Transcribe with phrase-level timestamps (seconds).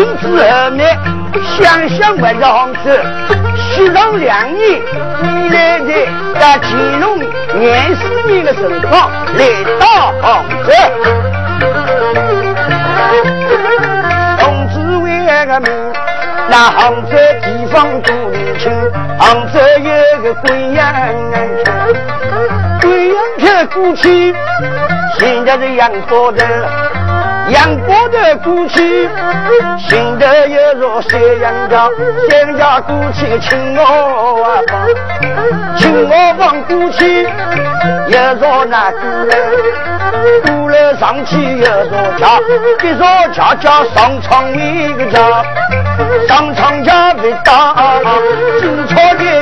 [0.00, 0.98] 到北京之后面，
[1.58, 2.90] 想想回到杭州，
[3.58, 4.80] 西上两年，
[5.22, 5.88] 你来在
[6.40, 7.18] 在乾隆
[7.58, 9.46] 廿四年的辰光来
[9.78, 10.72] 到杭州，
[14.38, 15.06] 同志为
[15.46, 15.70] 个名，
[16.48, 18.72] 那杭州地方多年轻，
[19.18, 20.94] 杭州有个贵阳
[21.34, 21.70] 城，
[22.80, 24.34] 贵阳城过去，
[25.18, 26.38] 现在是杨波头。
[27.50, 29.08] 杨波头过去，
[29.78, 31.90] 心头有座三阳桥，
[32.28, 33.84] 三阳桥过去青鹅
[34.68, 34.86] 房，
[35.76, 39.32] 青鹅房过去有座那鼓楼，
[40.46, 42.40] 鼓楼上去有座桥，
[42.82, 45.44] 一座桥叫上苍一个桥，
[46.28, 47.74] 上苍桥不大，
[48.60, 49.39] 金朝的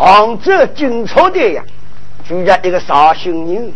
[0.00, 1.62] 杭州警察的呀，
[2.26, 3.70] 住着一个绍兴人，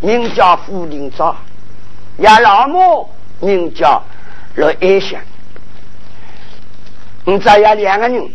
[0.00, 1.36] 名叫傅林昭，
[2.16, 3.06] 呀老母
[3.40, 4.02] 名叫
[4.54, 5.20] 罗爱香。
[7.26, 8.26] 你这呀两个人，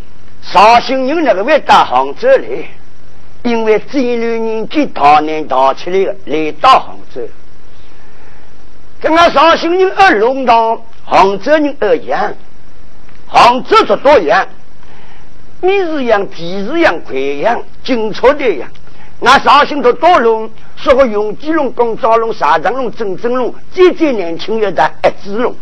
[0.43, 2.47] 绍兴人那个会到杭州来，
[3.41, 7.21] 因为这一六年纪逃难逃出来的，来到杭州，
[9.01, 12.35] 跟俺绍兴人二龙堂，杭州人二样，
[13.25, 14.47] 杭州做多样。
[15.61, 18.69] 米是样，皮是样，块样，金错的样。
[19.19, 25.55] 那绍兴的多龙，说个永吉龙、公昭龙、沙长龙、郑正龙，最最年轻一代一只龙。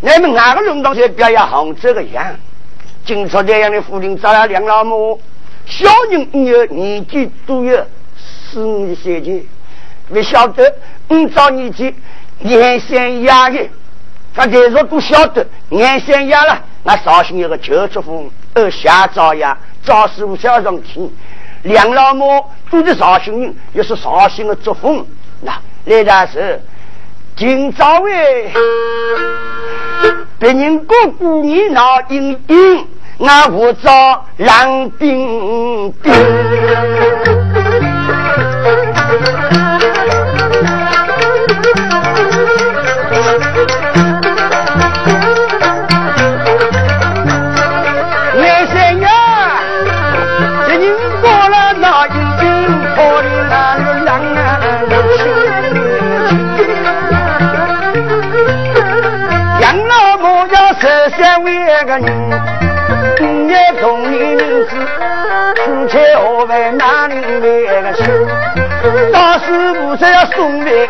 [0.00, 2.36] 那么哪个龙当在表演杭州的样？
[3.04, 5.20] 金错这样的夫人找了两老母，
[5.64, 7.86] 小人有年纪都有
[8.18, 9.48] 四五岁的，
[10.08, 10.74] 不晓得
[11.08, 11.94] 五早年纪
[12.40, 13.68] 年三压的，
[14.34, 16.62] 他这时候都晓得年三压了。
[16.84, 18.30] 那绍兴有个旧作风。
[18.56, 21.06] 二下朝阳，赵师傅小上天，
[21.62, 25.06] 梁老母都是绍兴人，又是绍兴的作风。
[25.42, 25.52] 那
[25.84, 26.62] 来的是
[27.36, 28.50] 今朝哎，
[30.38, 32.86] 别人过过年闹阴阴，
[33.18, 37.35] 那我找冷冰冰。
[61.46, 62.06] 三位个人，
[63.20, 64.74] 五月同你日子，
[65.54, 68.02] 出差河湾哪里来个去？
[69.12, 70.88] 大师傅说要送来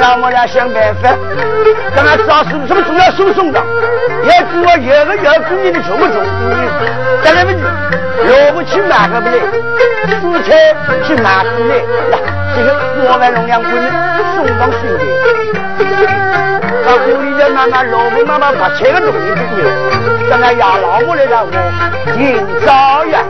[0.00, 1.10] 两老母俩想办法，
[1.94, 3.62] 跟俺大师傅什么都要送送的，
[4.24, 6.14] 要给我有个要过年的穷不穷？
[7.22, 7.60] 再来问你，
[8.26, 9.36] 萝卜去买个不来？
[10.16, 10.74] 蔬菜
[11.04, 11.76] 去买不来？
[12.56, 12.68] 这个
[13.04, 13.86] 我们龙阳闺女
[14.34, 15.04] 送上新的，
[16.86, 19.60] 那屋里的妈妈老婆妈妈把切个东西给你，
[20.30, 21.50] 将那养老母来了我
[22.16, 23.20] 今朝呀，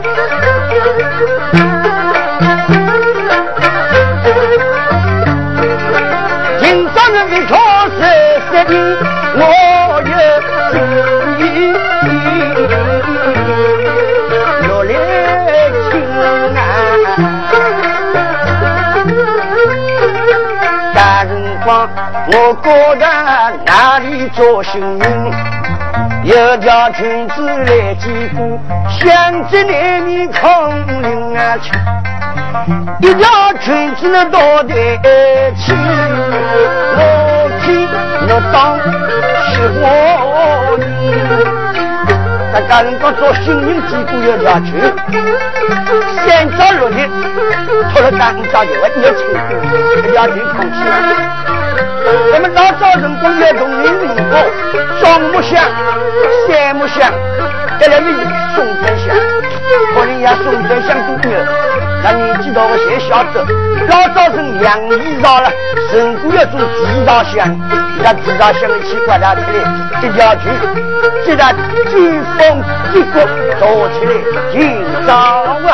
[8.51, 8.73] 是三的，
[9.37, 9.41] 我
[10.03, 10.19] 有
[11.39, 11.71] 心。
[22.33, 22.65] 我觉
[22.95, 23.05] 得
[23.65, 25.05] 哪里做幸运，
[26.23, 28.59] 有条裙子来几股，
[28.89, 31.71] 想着难免空灵啊去，
[32.99, 34.99] 一条裙子能多得
[38.31, 39.83] 起，我听我当是我
[40.79, 40.83] 你，
[42.53, 44.69] 大家能够做幸运几股有条裙，
[46.25, 47.09] 三朝六日，
[47.91, 49.19] 脱了单朝就一穿，
[49.97, 50.77] 一条裙空起。
[52.33, 54.33] 我们老早人光要同人民过，
[54.99, 55.61] 双木香，
[56.47, 57.11] 三木香，
[57.79, 58.05] 再来为
[58.55, 59.13] 送分香，
[59.93, 61.37] 可能要送分香多牛。
[62.03, 63.45] 那年纪大的谁晓得？
[63.87, 65.51] 老早晨养衣裳了，
[65.93, 67.55] 人果要做制造香，
[68.03, 69.47] 他制造香的奇怪拿出来，
[70.01, 70.51] 一条裙，
[71.25, 71.51] 这条
[71.89, 73.21] 金风结果
[73.59, 74.11] 做起来
[74.51, 75.13] 金早
[75.67, 75.69] 啊！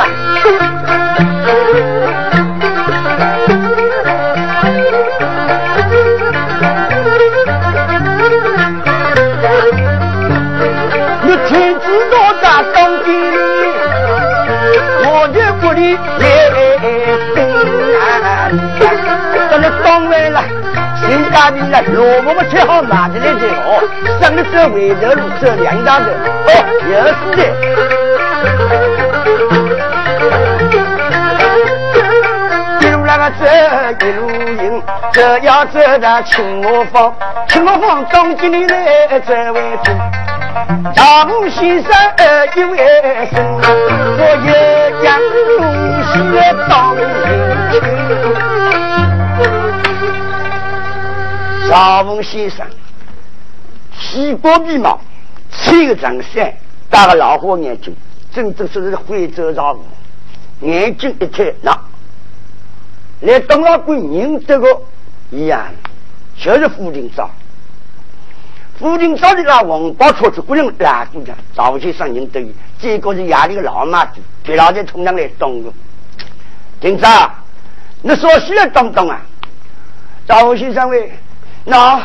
[21.38, 23.80] 新家的了，萝卜切好拿起来最好，
[24.20, 26.06] 上的走回头路走两大的，
[26.48, 26.50] 哦，
[26.90, 27.20] 有是。
[27.38, 27.40] 的。
[32.82, 33.42] 一路那个走，
[34.02, 34.20] 一路
[34.62, 34.82] 迎，
[35.14, 37.14] 走要走到青罗坊，
[37.48, 39.92] 青罗坊中间的来这位主，
[40.96, 41.92] 大木先生
[42.56, 42.78] 一位
[43.32, 44.50] 生，我也
[45.04, 45.06] 将
[45.58, 45.60] 东
[46.04, 46.14] 西
[46.68, 46.72] 当
[51.70, 52.66] 赵文先生，
[54.00, 55.02] 西瓜皮毛，
[55.52, 56.54] 穿个长衫，
[56.90, 57.94] 戴个老花眼镜，
[58.32, 59.84] 真正是徽州人物。
[60.62, 61.78] 眼睛一开，那
[63.20, 64.82] 来董老官认这个
[65.30, 65.68] 一样，
[66.38, 67.30] 就是傅定昭。
[68.80, 71.38] 傅定昭的那王八出去，不能拉姑娘。
[71.54, 72.50] 赵先生认得，
[72.80, 75.70] 这个是衙里的老妈子，别老在通常来动的。
[76.80, 77.30] 定昭，
[78.02, 79.22] 你说起来动动啊？
[80.26, 81.12] 赵先生喂。
[81.70, 82.02] 那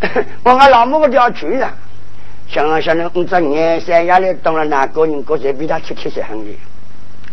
[0.42, 1.70] 我俺老母个叫去了，
[2.48, 6.50] 想啊想，我这年三下来当了哪个人，个才比他贴贴些很的。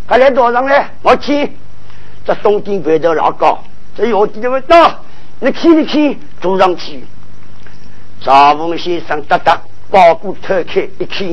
[0.05, 0.85] 他来多少呢？
[1.01, 1.49] 我去，
[2.25, 3.63] 这东京北头老高，
[3.95, 5.01] 这有地的味道，
[5.39, 7.05] 你看一看，坐上去。
[8.19, 11.25] 赵文先生哒哒，包裹推开一看，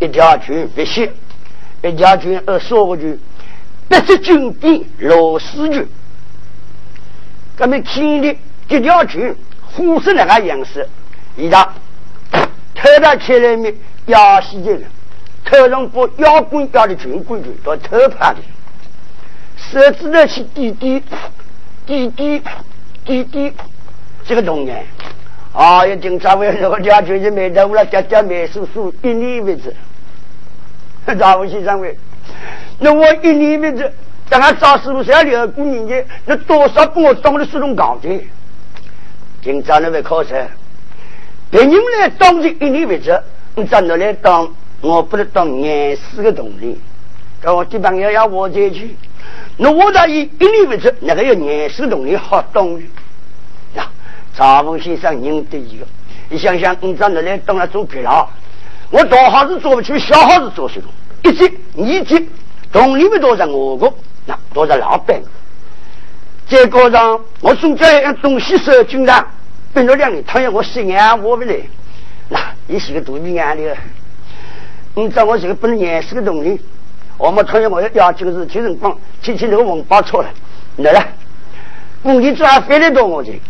[0.00, 1.10] 一条裙不洗，
[1.82, 3.20] 一条裙二说个句，
[3.90, 5.86] 不是军兵罗斯军，
[7.58, 8.34] 咱们看的。
[8.68, 10.88] 这条裙，虎是那个样式，
[11.36, 11.62] 一张
[12.74, 13.74] 头戴起来面
[14.06, 14.78] 腰细的，
[15.44, 18.38] 头上把腰棍腰的裙棍裙，到头趴的，
[19.56, 21.02] 手指头去滴滴
[21.86, 22.42] 滴滴
[23.04, 23.52] 滴滴，
[24.24, 24.76] 这个动人。
[25.52, 29.72] 啊，一警察为那个条裙子买到了，家家买叔叔一年为止。
[31.16, 31.64] 咋回事？
[31.64, 31.96] 三位，
[32.78, 33.92] 那我一年为止，
[34.28, 38.08] 等俺赵师傅三两过年节，那多少给我当的是种搞的。
[39.44, 40.48] 今朝那位考试，
[41.50, 41.70] 别人
[42.00, 43.20] 来当这一年为止，
[43.54, 44.50] 你站着来当，
[44.80, 46.80] 我不能当严师的同理。
[47.42, 48.96] 跟我这帮要要我再去，
[49.58, 52.82] 那我这以一年为止，那个有严师同理好当的。
[53.74, 53.86] 那
[54.34, 55.84] 查文先生认得一个，
[56.30, 58.26] 你想想，你站着来当了做皮劳，
[58.90, 60.88] 我大号是做不去，小号是做什么？
[61.22, 61.44] 一级、
[61.76, 62.30] 二级，
[62.72, 63.92] 同理们多少我个，
[64.24, 65.20] 那多少老板。
[66.46, 69.26] 再加上我总这样东西收军上，
[69.72, 71.56] 等了两年，他要我十年我不来。
[72.28, 73.76] 那也是个肚皮眼的。
[74.94, 76.60] 你知道我是个不能严实的东西，
[77.16, 80.28] 我们同样我要要求是提人光，提起那个文包错了，
[80.76, 81.04] 来了。
[82.02, 83.40] 工地主还非得到我这里，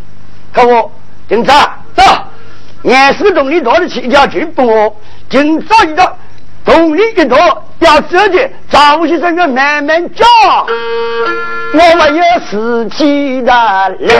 [0.52, 0.90] 可我
[1.28, 2.02] 警察走，
[2.82, 4.96] 严实的东西拿得起一条军不我，
[5.28, 6.16] 今朝一到。
[6.64, 7.36] 同你一道，
[7.80, 10.26] 要走的，找些这个慢慢讲，
[11.72, 14.14] 我没有自己的来。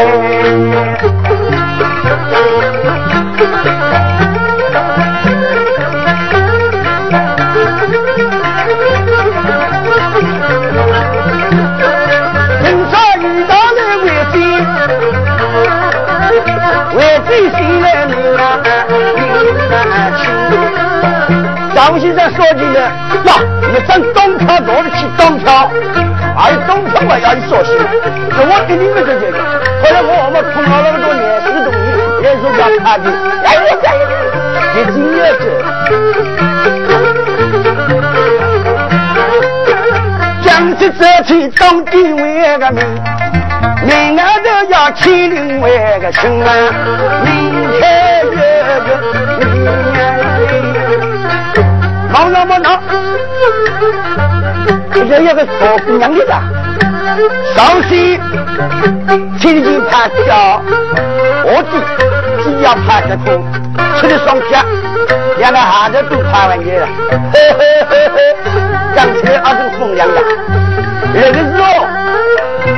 [21.85, 22.89] 张先生说起来，呀，
[23.61, 25.71] 你挣东票多的去东票，
[26.35, 27.77] 而东票我要你说起，
[28.31, 29.21] 那我给你们这个。
[29.83, 31.77] 后来我我们碰到那么多年十东西，
[32.23, 33.05] 连说叫他的，
[33.45, 34.01] 哎呀哎呀，
[34.73, 35.45] 一斤也是。
[40.41, 40.49] 江
[40.79, 42.81] 西这去东地为个名，
[43.85, 45.69] 明儿都要千零万
[46.01, 46.49] 个亲啊，
[47.23, 47.29] 明
[47.79, 48.41] 天月
[48.87, 50.04] 月。
[52.25, 52.81] 忙什么忙？
[54.93, 56.43] 这是一个小姑娘的吧？
[57.55, 58.19] 上西
[59.39, 60.63] 天津拍照，
[61.45, 61.71] 我的
[62.43, 63.45] 只要拍得空，
[63.99, 64.65] 吃的双脚，
[65.39, 66.89] 两个孩子都拍完了。
[67.33, 68.17] 嘿嘿嘿嘿，
[68.97, 70.23] 刚才二是风凉的，
[71.13, 71.65] 那个时候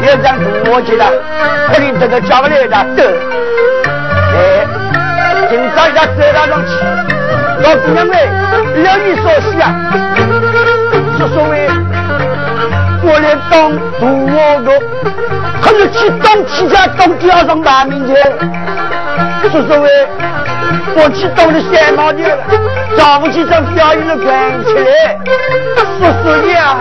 [0.02, 0.36] 也讲
[0.66, 1.02] 我去了，
[1.72, 3.02] 这里这个叫不来的都，
[4.34, 4.66] 哎，
[5.48, 7.15] 今朝要走到上去。
[7.62, 8.16] 老姑娘们，
[8.82, 9.74] 两你说戏啊，
[11.16, 11.68] 是所谓
[13.02, 14.68] 我来当主我的，
[15.62, 18.14] 可是去当其他当第二张大名去，
[19.50, 19.88] 是所谓
[20.96, 22.24] 我去当了三毛去，
[22.96, 25.18] 找不起张表演的关起来，
[25.98, 26.76] 是是呀。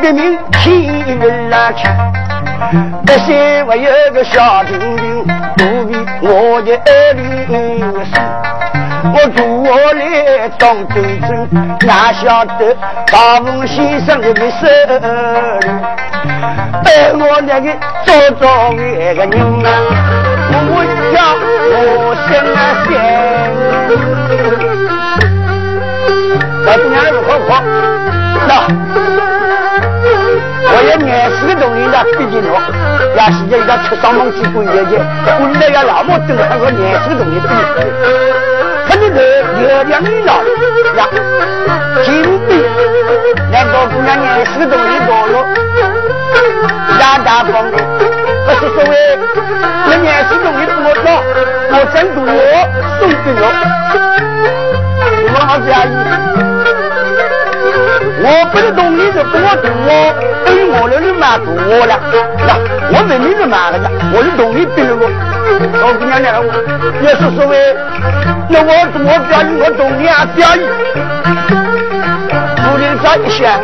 [0.00, 1.88] 别名天来去。
[3.06, 5.24] 这些我有个小弟弟，
[5.56, 7.22] 不比我的二零
[8.04, 8.10] 四。
[9.14, 10.94] 我做我来当斗
[11.26, 11.28] 争，
[11.86, 12.74] 哪晓得
[13.10, 15.66] 大风先生的个手里，
[16.84, 17.66] 带我那个
[18.04, 19.32] 做做那个人
[19.66, 19.68] 啊，
[20.70, 20.74] 我
[21.12, 21.16] 叫
[21.72, 22.90] 我心啊心，
[26.64, 27.52] 老子娘的不好
[28.46, 28.50] 那。
[31.92, 32.56] 四个东西呢，毕竟我
[33.16, 34.96] 呀，现在要吃上梦几过年节，
[35.38, 37.84] 我来要那么多，还说廿四个东西不能吃。
[38.88, 39.18] 可你这
[39.60, 40.32] 月亮里了
[40.96, 41.00] 呀，
[42.04, 42.50] 金币
[43.50, 45.34] 那个姑娘廿四个东西多了，
[46.98, 47.76] 大大方的，
[48.46, 48.92] 不是所谓
[49.86, 51.22] 那廿四东西怎么搞？
[51.74, 52.18] 我真多
[52.98, 53.44] 送给我，
[55.28, 56.51] 我好介意。
[58.24, 59.66] 我不是懂你是多多，
[60.46, 61.50] 等于我那里买多
[61.86, 61.98] 了。
[62.46, 62.54] 那
[62.92, 65.10] 我问你是买的呢，我是懂你比我。
[65.82, 66.38] 我姑娘讲，
[67.02, 67.74] 要是所谓，
[68.48, 68.70] 那我
[69.02, 70.62] 我表演，我懂你啊表演。
[72.62, 73.58] 不能这一想，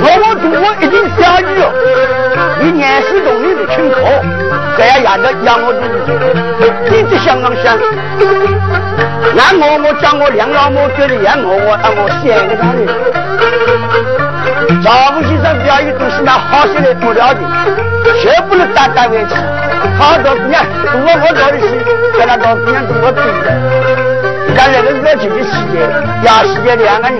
[0.00, 1.68] 我我懂我一定表演哦。
[2.60, 4.00] 你年事懂你是请客，
[4.78, 6.10] 这样养着养我自己，
[6.90, 7.76] 你只想啷想？
[9.34, 13.31] 那我我讲我两老母觉得养我，我让我想给他的。
[14.82, 17.40] 赵武先生表演东西拿好些来不了的，
[18.20, 19.34] 全不能单单为吃。
[19.98, 21.64] 好多姑娘，多我多的是，
[22.18, 23.22] 跟那多姑娘多我比的。
[24.54, 25.76] 但那个热情的企业，
[26.24, 27.16] 要企业两个人，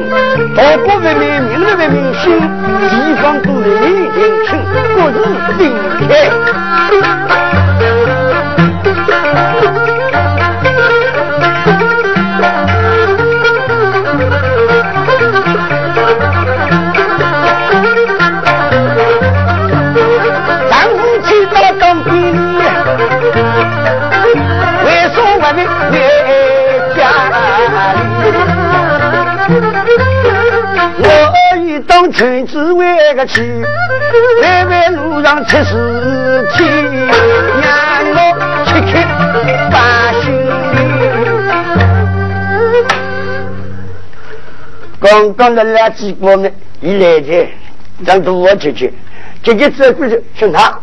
[0.54, 2.38] 国国为民，民为民心，
[2.90, 4.10] 地方都人民
[4.46, 4.50] 情，
[4.94, 5.18] 各自
[5.56, 5.58] 分
[6.08, 7.61] 开。
[31.80, 33.42] 当群子为个去，
[34.40, 38.92] 来来路上出事体，让我吃吃
[39.70, 40.22] 把心
[45.00, 46.50] 刚刚的垃圾锅呢，
[46.80, 47.48] 一来的，
[48.04, 48.92] 让多我姐姐，
[49.42, 50.78] 姐姐这过去请他，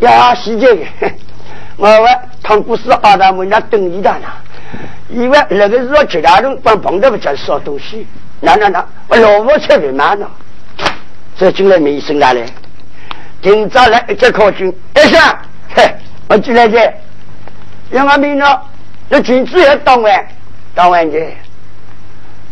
[0.00, 0.84] 呀，洗这个，
[1.76, 4.26] 我问唐古斯阿达们那等一大呢，
[5.08, 8.06] 因为那个是其他人帮碰到不叫烧东西。
[8.40, 10.30] 那那那，我老婆吃不慢了，
[11.36, 12.46] 这进来没生下来，
[13.42, 15.40] 今早来一只靠军，一下，
[15.74, 15.90] 嘿，
[16.28, 16.78] 我进来这，
[17.90, 18.62] 让我明了，
[19.08, 20.26] 那军子要当完，
[20.74, 21.18] 当完的，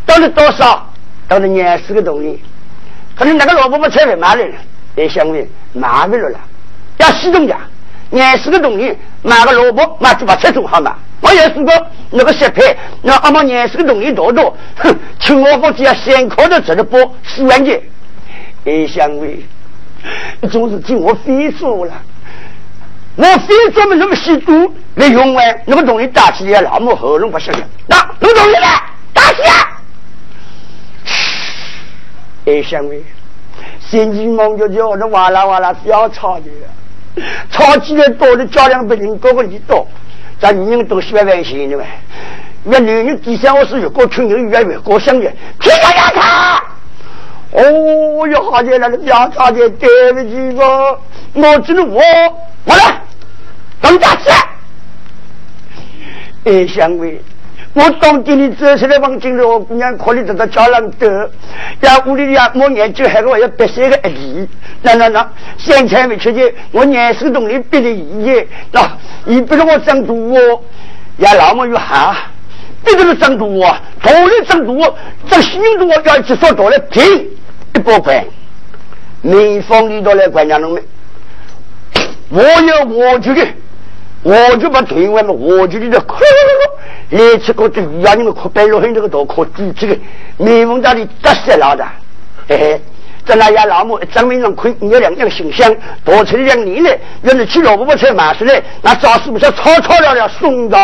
[0.07, 0.91] 当了多少？
[1.27, 2.43] 当了廿四个东西，
[3.15, 4.45] 可能那个老婆婆吃不慢了，
[4.95, 6.41] 也想问麻烦了啦，
[6.99, 7.59] 要系统讲，
[8.11, 10.97] 廿四个东西，买个萝卜买就把菜种好嘛。
[11.25, 17.81] 我也是个那个食配，那阿妈年是个东西多多，哼，请我夫只要先靠着这个包四万件，
[18.67, 19.43] 哎，香味，
[20.53, 21.95] 总是听我非说了，
[23.17, 28.83] 我非专门那么吸毒没用完，那么东西打起来那么喉咙不行了，那那个东西来？
[29.15, 29.49] 打起来，
[32.53, 33.03] 哎，香味，
[33.81, 39.89] 心急忙就叫我这哇啦哇啦不要吵的，吵起来多的家两百人，个个一多。
[40.41, 41.85] 咱女人都喜欢外心的嘛，
[42.65, 46.63] 那女人底下我是越过穷人越越过香的，天天要吵。
[47.53, 51.01] 哦哟，好姐，那个要吵的，对不起我，
[51.35, 52.03] 我只能我
[52.65, 53.01] 我来
[53.81, 54.31] 当家子。
[56.45, 57.23] 哎，香味。
[57.75, 61.09] 我当地里走出来，望进来，我姑娘可怜得到家人多，
[61.81, 64.49] 呀屋里呀，我年就还个我要别三个一礼，
[64.83, 65.29] 那那那，
[65.59, 66.41] 三餐没吃的，
[66.71, 70.61] 我年手东西别的一夜，那你不是我长肚哦，
[71.19, 72.15] 呀老么又喊，
[72.85, 74.95] 别的是长肚哦，头里长肚哦，
[75.29, 77.03] 这心肚哦要至少多了平
[77.75, 78.25] 一百块，
[79.21, 80.83] 民房里头来管家弄的，
[82.29, 83.45] 我有我去的。
[84.25, 86.17] 我就把台湾嘛，我就里头哭，
[87.11, 89.95] 来吃个这鱼啊，你们哭白落很这个多可举这个，
[90.39, 91.85] 面蒙家里得死了的，
[92.49, 92.81] 嘿嘿，
[93.27, 95.71] 在那呀老母一张面上看有两样形象，
[96.05, 100.81] 多出两年来，原来去老婆婆才买出来，那早是不是吵吵了了送葬，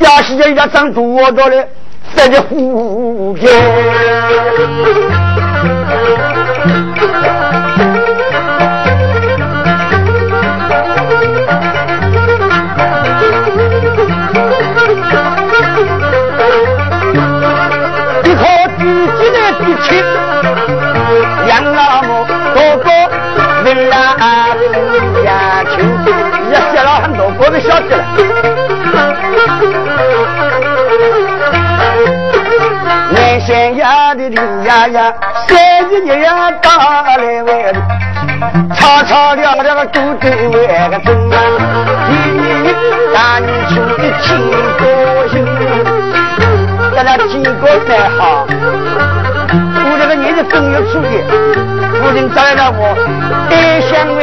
[0.00, 1.66] 要是人家长多到了，
[2.14, 3.34] 在这呼
[21.46, 22.90] 杨，养老母多哥
[23.64, 23.94] 为了
[25.24, 25.26] 家
[25.64, 25.72] 求，
[26.50, 28.02] 也接了很多哥的小姐了。
[33.10, 35.12] 南县衙的李呀，
[35.46, 35.50] 三
[35.88, 36.24] 日一夜
[36.62, 37.80] 打来外头，
[38.74, 41.34] 吵吵嚷嚷个都得外个争啊！
[42.08, 42.12] 一
[43.14, 43.48] 大年
[43.98, 44.24] 一起
[44.78, 44.82] 高
[45.30, 45.34] 兴，
[46.94, 47.52] 咱俩几个
[47.86, 48.20] 才好。
[49.84, 51.22] 我这个年是正月初一，
[51.98, 52.94] 夫人找来了我，
[53.50, 54.22] 爱相会。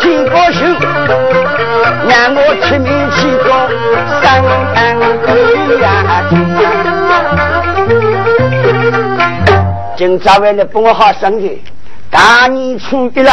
[0.00, 0.60] 挺高兴，
[2.08, 3.48] 让我吃米去过
[4.22, 4.42] 三
[4.74, 4.78] 安
[5.80, 5.86] 呀！
[9.96, 11.62] 今早为了帮我好生意，
[12.10, 13.32] 大年初一了，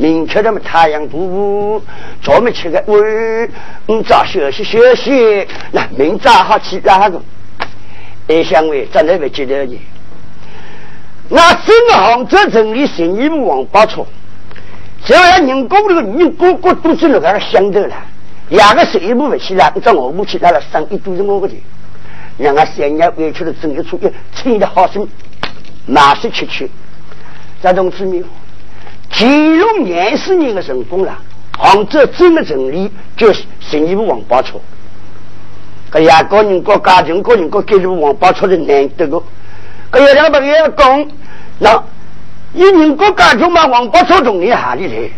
[0.00, 1.82] 明确的嘛太阳不午，
[2.22, 3.50] 咱们吃个晚，
[3.86, 7.20] 嗯，早休息休息，那明早好起那个。
[8.26, 9.78] 二香味在那边接待你，
[11.28, 14.06] 那正杭州城里生意部王八错。
[15.04, 17.94] 只要人工这个女个个都是那个相头了，
[18.48, 21.54] 两个水一部分去了，一张我武器来了，生意都是我的。
[22.38, 25.06] 人家三年委屈的整个出去，趁的好生
[25.84, 26.70] 马上去去。
[27.62, 28.24] 这同志们，
[29.10, 31.18] 乾隆廿四年的成功了，
[31.58, 34.54] 杭州整个城里就是生意部王八车。
[35.92, 39.22] 搿两个人各家庭，个人各给入王八车的难得个。
[39.90, 41.06] 搿有两个朋友讲，
[41.58, 41.82] 那。
[42.52, 45.08] 一人国家就把王八车从你哪里来？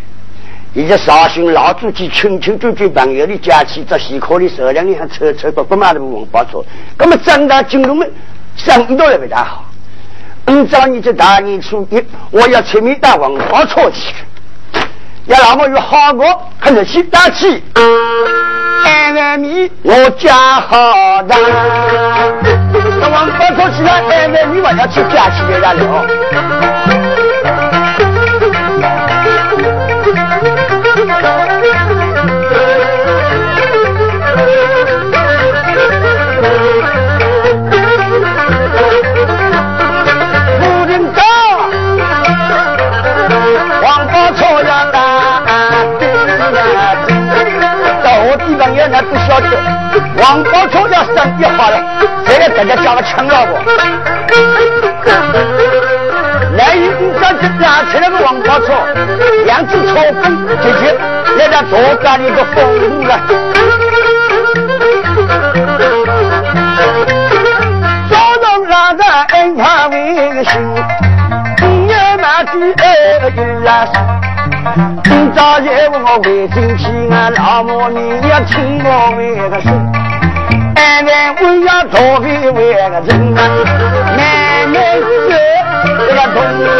[0.75, 6.63] 一个绍兴老祖去亲亲舅舅朋友的家去，在西口里手两里还抽抽不不买的王八车。
[6.95, 8.07] 那么长大金龙们
[8.55, 9.65] 生意都来不大好。
[10.45, 14.13] 按照你这大年初一，我要出面打王八车去，
[15.25, 16.25] 要让我有好个，
[16.59, 17.63] 可能去打起。
[17.75, 21.37] 二万米我家好大，
[22.99, 25.43] 那王八出去了，二万米我要去家去
[44.31, 46.13] 的那里哦。
[49.09, 49.49] 不晓得，
[50.17, 51.75] 王宝钏要生意好了，
[52.25, 53.59] 谁来大家叫个抢老婆？
[56.55, 58.71] 来一五三就拿起来个王宝钏，
[59.45, 60.95] 两只草根姐姐
[61.37, 63.19] 来到大家里个风路了。
[68.09, 69.03] 早上拉着
[69.35, 70.53] 恩他微信，
[71.57, 73.31] 今夜马蹄儿
[73.63, 73.87] 又拉
[75.05, 79.71] 今早夜我回进去，俺老母你要听我为个说，
[80.75, 83.39] 俺们我要逃避为个人啊，
[84.17, 85.31] 男人是
[85.79, 86.37] 这个东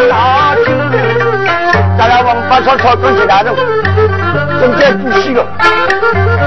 [0.10, 0.68] 老金，
[1.98, 3.56] 咱俩王八草草东西大人，
[4.60, 5.48] 正在补习个，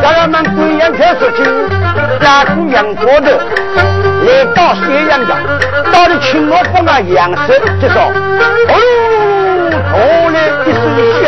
[0.02, 1.44] 咱俩们贵阳才出所
[2.20, 3.40] 大姑杨国的
[4.26, 5.34] 来到咸阳的，
[5.90, 8.02] 到了青罗峰啊杨氏就说，
[8.68, 8.74] 哦，
[9.96, 10.82] 头来一声
[11.22, 11.24] 响。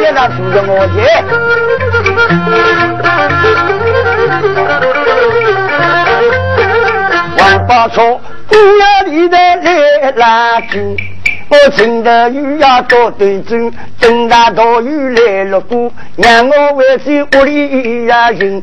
[0.00, 0.96] 天上住着我去，
[7.38, 7.94] 王八车
[8.48, 10.74] 姑娘里的来拉锯，
[11.48, 18.62] 我听得雨呀多对阵，等那大雨来了过，让我回去屋里呀人，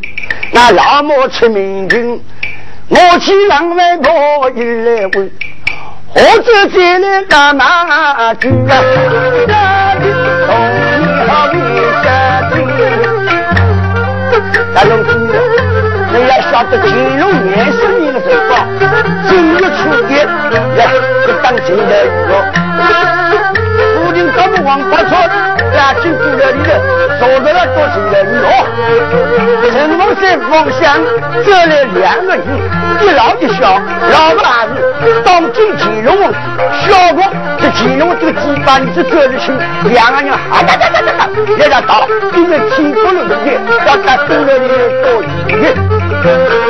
[0.51, 2.21] 那老母出名军，
[2.89, 5.31] 我去让外婆一来问，
[6.13, 8.73] 何子再来干嘛去啊？
[14.75, 15.03] 大龙
[16.27, 18.51] 要晓得乾隆廿四年的辰光，
[19.29, 20.11] 正月初一，
[20.77, 20.79] 来
[21.25, 22.31] 就当真的哟。
[23.95, 25.09] 附近咱们王八村，
[25.73, 26.69] 家境住了里头，
[27.19, 28.45] 坐着了多钱的哟。
[29.71, 30.81] 陈梦山方向
[31.43, 32.43] 走来两个人，
[33.01, 33.79] 一老一小，
[34.11, 34.73] 老的还是
[35.25, 36.31] 当今乾隆王，
[36.81, 37.21] 小的
[37.57, 39.51] 这乾隆这个鸡巴你是走得去，
[39.85, 44.67] 两个人啊哒哒哒哒哒，来了到，因为天不冷的天，要他多了你
[45.01, 46.63] 多一点。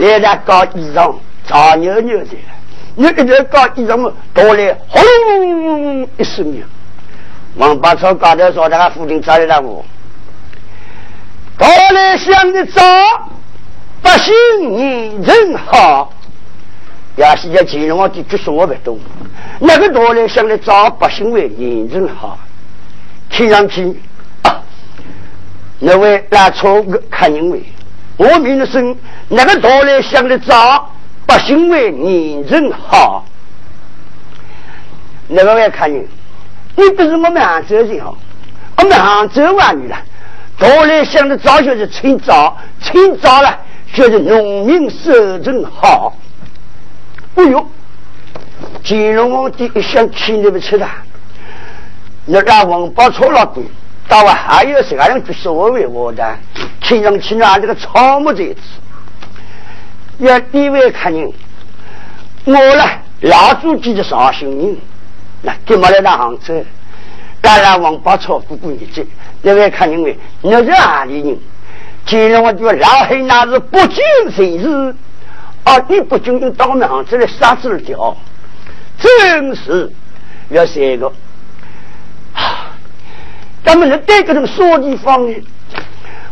[0.00, 1.14] 来了搞衣裳，
[1.46, 2.36] 长牛牛的，
[2.96, 5.02] 你一直搞衣裳嘛，到来轰
[6.18, 6.66] 一声呀，
[7.56, 9.84] 王八超刚才说那个附近找来了我，
[11.58, 12.82] 到来想的早，
[14.00, 16.12] 百姓你人好，
[17.16, 18.98] 要是在乾隆皇帝就说我不懂，
[19.60, 22.38] 那个到来想的早，百姓为人人好，
[23.28, 24.00] 听上去
[24.42, 24.62] 啊，
[25.78, 27.62] 那位来错个看人为。
[28.16, 28.96] 我名声，
[29.28, 30.90] 那个道来想的早，
[31.26, 33.24] 百姓为人人好。
[35.28, 36.06] 那个来看你，
[36.76, 38.16] 你不是我们杭州人哦，
[38.78, 39.96] 我们杭州话女了。
[40.58, 43.58] 道来想的早就是清早，清早了
[43.92, 46.14] 就是农民收成好。
[47.34, 47.66] 哎呦，
[48.84, 50.88] 金龙王帝一想气你不吃的，
[52.26, 53.64] 那让王八错了鬼。
[54.08, 56.36] 大外还有谁样去所谓我的？
[56.80, 58.60] 听上去啊，这个草木在子。
[60.18, 61.32] 要地位看人，
[62.44, 62.84] 我呢
[63.22, 64.76] 老祖记的绍兴人，
[65.42, 66.64] 那今么来到杭州，
[67.40, 69.04] 当然王八草姑姑你这，
[69.42, 71.38] 那位看人为你是哪里人？
[72.06, 74.02] 今日我就老黑那是不敬
[74.34, 74.94] 谁是？
[75.64, 78.16] 啊，你不仅仅到我们杭州来杀子掉，
[78.98, 79.92] 真是
[80.48, 81.12] 要三个。
[83.64, 85.36] 咱们是带个这个啥地方呢？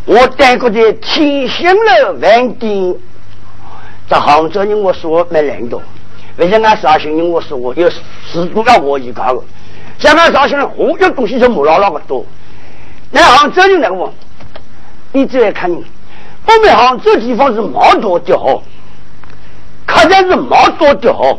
[0.05, 2.96] 我带个在天兴楼饭店，
[4.09, 5.81] 在杭州人我说没来到，
[6.37, 8.01] 为什俺绍兴人我说我有事
[8.55, 9.40] 故要我一家的，
[9.99, 12.25] 像俺绍兴人好多东西就木老老的多。
[13.11, 14.12] 那杭州人那个，
[15.12, 15.85] 你再看，你
[16.47, 18.62] 我们杭州地方是毛多掉，
[19.87, 21.38] 客栈是毛多掉，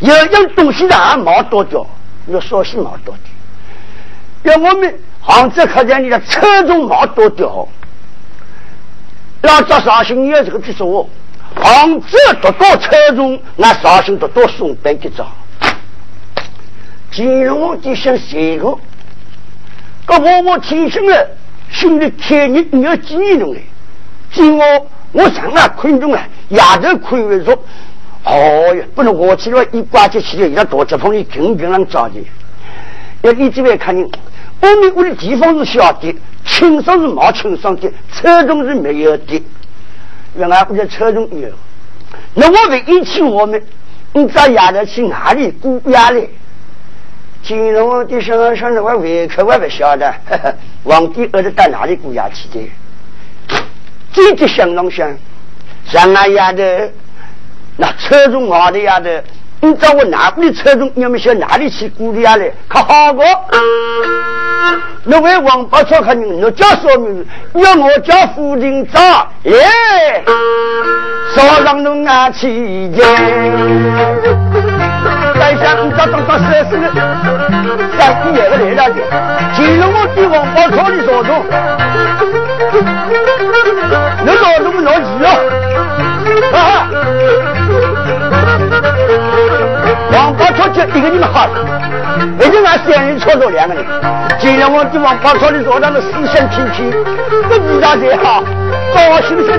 [0.00, 1.86] 有样东西呢毛多掉，
[2.26, 3.14] 要绍兴毛多
[4.42, 4.98] 掉，要我们。
[5.20, 7.68] 杭州客栈里的车中毛多掉，
[9.42, 11.06] 老早绍兴也这个就说，
[11.54, 15.26] 房子多多车中，那绍兴多多送班给早。
[17.10, 18.76] 金龙王就想这个，
[20.06, 21.30] 搿我我提醒了，
[21.70, 23.64] 心里天你你要记住嘞。
[24.32, 27.54] 今我我上啊昆中啊，夜头昆为说，
[28.24, 32.20] 哦呀，不能我去了，一挂起起来，一那大脚棚里紧紧能着的，
[33.22, 34.04] 要一直来看你。
[34.60, 39.42] 我们屋的地方是小的，清爽是冇清爽的，车中是没有的。
[40.36, 41.48] 原来屋里车中有，
[42.34, 43.62] 那我们一起我们，
[44.12, 46.30] 你找丫头去哪里过夜嘞？
[47.42, 50.12] 金龙王的上上那个胃口我不晓得，
[50.84, 52.70] 皇帝儿子到哪里过夜去的？
[54.12, 55.16] 这就想龙想，
[55.86, 56.62] 上那丫头，
[57.76, 59.08] 那车中好的丫头。
[59.60, 62.48] 你找我哪里车中，你们想哪里去鼓励下来？
[62.68, 63.24] 可好个？
[65.04, 67.26] 那位王八车看你，你叫什么名字？
[67.54, 69.02] 要我叫付金章。
[69.44, 69.54] 耶，
[71.34, 73.04] 少让侬拿起钱。
[75.38, 76.84] 在下你找当当设施的，
[77.98, 78.96] 三爷个来了的，
[79.56, 81.30] 进入我的王八车的手中，
[84.24, 85.26] 你所中拿几啊？
[86.52, 86.58] 啊！
[90.12, 91.48] 王八超就一个人好，
[92.38, 93.84] 为什么三人操作两个人？
[94.38, 96.90] 今天我的王八超的坐上的思想清清，
[97.48, 98.42] 不知道谁好，
[98.94, 99.48] 高兴死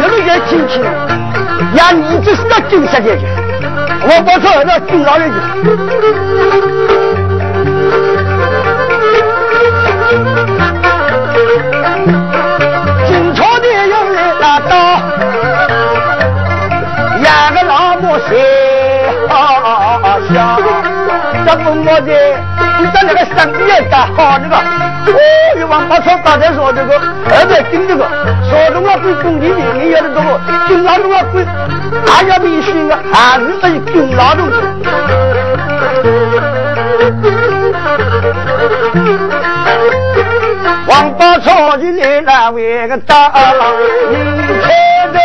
[0.00, 0.82] 那个也清清，
[1.74, 3.26] 呀，你这是要惊吓姐姐，
[4.08, 5.30] 王八超要惊老人
[20.32, 20.56] 家。
[20.56, 21.44] 我
[22.00, 22.12] 的，
[22.78, 25.18] 你在那个生意也干好那个，哦，
[25.56, 28.06] 你王八超刚才说这个，还在盯这个，
[28.48, 31.44] 说中了对工地里面要的这个，盯老中了对，
[32.06, 34.48] 还要迷信啊，还是在盯老中。
[40.86, 43.32] 王八超的来了，为个大，
[44.10, 44.14] 你
[44.60, 45.18] 看着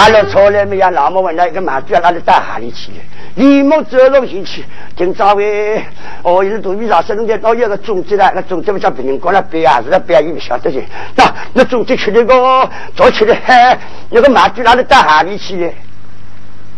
[0.00, 0.90] 完了，出来没呀？
[0.90, 2.98] 老母问他一个马驹哪里到哪里去了？
[3.34, 4.64] 李某走路进去，
[4.96, 5.84] 今朝喂，
[6.22, 10.82] 哦，有肚皮上生的到一个种子了，那种子不叫别人过来背啊，是来背也不晓得的。
[11.16, 15.70] 那那种子吃那个，早起来嗨，那个马驹哪里到哪里去了？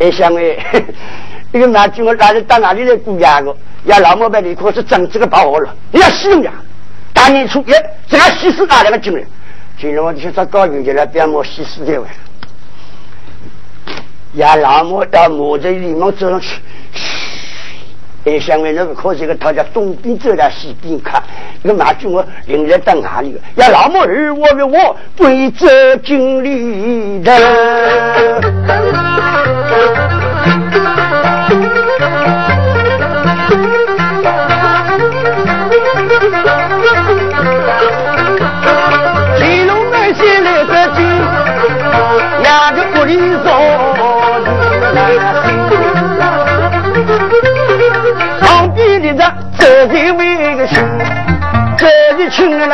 [0.00, 0.56] 哎，想哎，
[1.52, 3.56] 这个马驹我哪里到哪里来过夜个？
[3.84, 6.52] 呀，老母把你可是整这个把握了，你要洗呀！
[7.12, 7.72] 大年初一，
[8.08, 9.22] 这个西施哪两个进来？
[9.78, 12.06] 今日我去找高云去了，别莫西施的喂。
[14.34, 16.58] 呀，老母到木子里面走上去，
[16.94, 17.00] 嘘，
[18.24, 21.22] 哎，想问那个可是个他家东边走来西边看，
[21.62, 23.36] 那个马军我领来到哪里？
[23.56, 25.66] 要老母儿我为我归走
[26.02, 27.32] 经历的。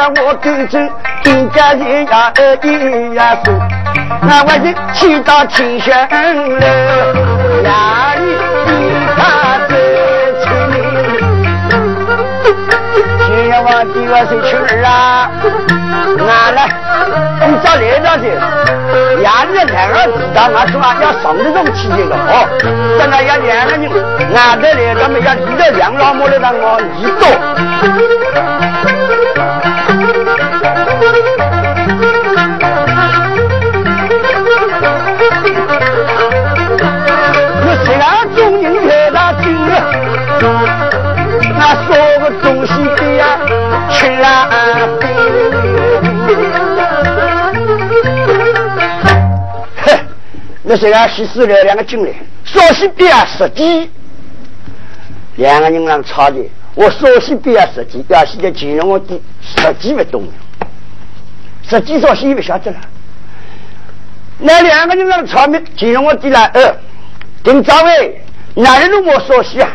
[0.07, 0.79] 我跟着，
[1.25, 2.33] 一家人呀
[2.63, 3.53] 一呀说，
[4.23, 6.67] 那我是去到天香了，
[7.65, 8.23] 哪里
[8.65, 8.69] 比
[9.17, 9.19] 他
[9.69, 9.75] 走
[10.41, 10.47] 亲？
[13.27, 14.89] 今夜我第二是去儿啊，
[16.17, 16.59] 哪来？
[17.47, 18.25] 你找来着的？
[19.23, 22.47] 伢子两个知道，我说要上这种气的哦，
[22.99, 23.83] 咱那要两个人，
[24.35, 27.23] 俺这来咱们要一个两老母的让我一多。
[37.85, 39.55] 虽然中人太大劲
[41.59, 43.39] 那说个东西的呀，
[43.91, 44.49] 吃啊。
[50.63, 52.13] 那是俺西施了两个进来，
[52.45, 53.91] 稍息比啊十几，
[55.37, 56.37] 两个人让吵的，
[56.75, 60.33] 我稍息比啊十几，要现在金融我的十几不动了，
[61.67, 62.77] 十几稍息不晓得了。
[64.41, 66.77] 那两个人让吵的，金融我的了二，
[67.43, 68.23] 丁张伟，
[68.55, 69.71] 哪里弄我稍息啊？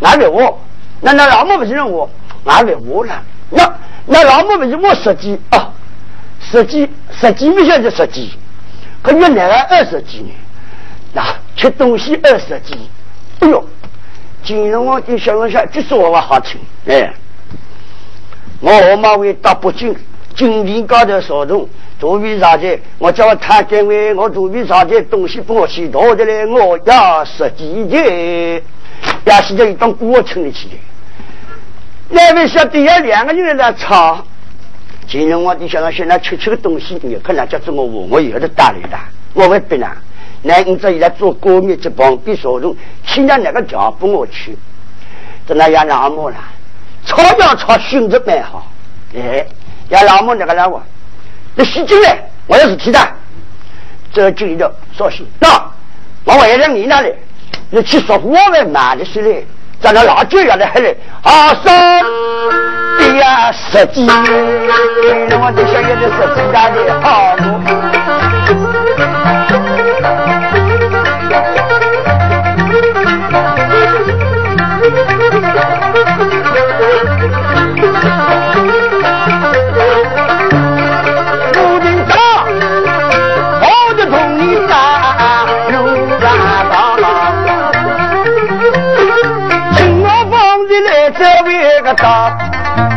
[0.00, 0.58] 哪里我？
[1.00, 2.08] 那那老母不是让我，
[2.44, 3.22] 哪里我了？
[3.50, 5.72] 那那老母不是我十几啊？
[6.40, 6.88] 十几
[7.20, 8.32] 十几不晓得十几。
[9.02, 10.34] 可原来二十几年，
[11.12, 11.24] 那
[11.56, 12.74] 吃东西二十几，
[13.40, 13.64] 哎呦！
[14.44, 17.12] 金融王的小龙虾，就是我话好听哎！
[18.60, 19.94] 我我妈为到北京，
[20.34, 21.68] 金田高头扫动，
[22.02, 28.60] 肚皮上去，我叫我摊单位，我肚皮上去东西帮我洗多的来，我要十几件，
[29.24, 30.74] 要洗在一当锅称的起来。
[32.08, 34.18] 那位小弟要两个人在吵。
[35.06, 38.98] 金融我的想让现在吃吃个东西，你可能叫做我我我以后都打理的，
[39.34, 39.96] 我会别啦。
[40.42, 44.58] 那你这以来做高密这旁边所用，现在那个脚不我去，
[45.46, 46.36] 在那要老母了，
[47.04, 48.66] 炒要炒性质蛮好，
[49.14, 49.46] 哎，
[49.88, 50.82] 要老母那个来我，
[51.54, 52.98] 那洗进来，我要是提的，
[54.12, 55.48] 这就一个说行，那
[56.24, 57.12] 我我要让你那里，
[57.70, 59.46] 你去说我们买的些嘞。
[59.80, 61.72] 咱那老酒要来喝嘞，阿嫂，
[63.00, 68.01] 哎呀，十几，我的小爷子是自家的好。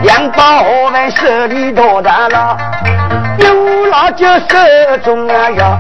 [0.03, 2.58] 两把河湾手里多大了，
[3.39, 5.79] 有辣椒手中啊呀，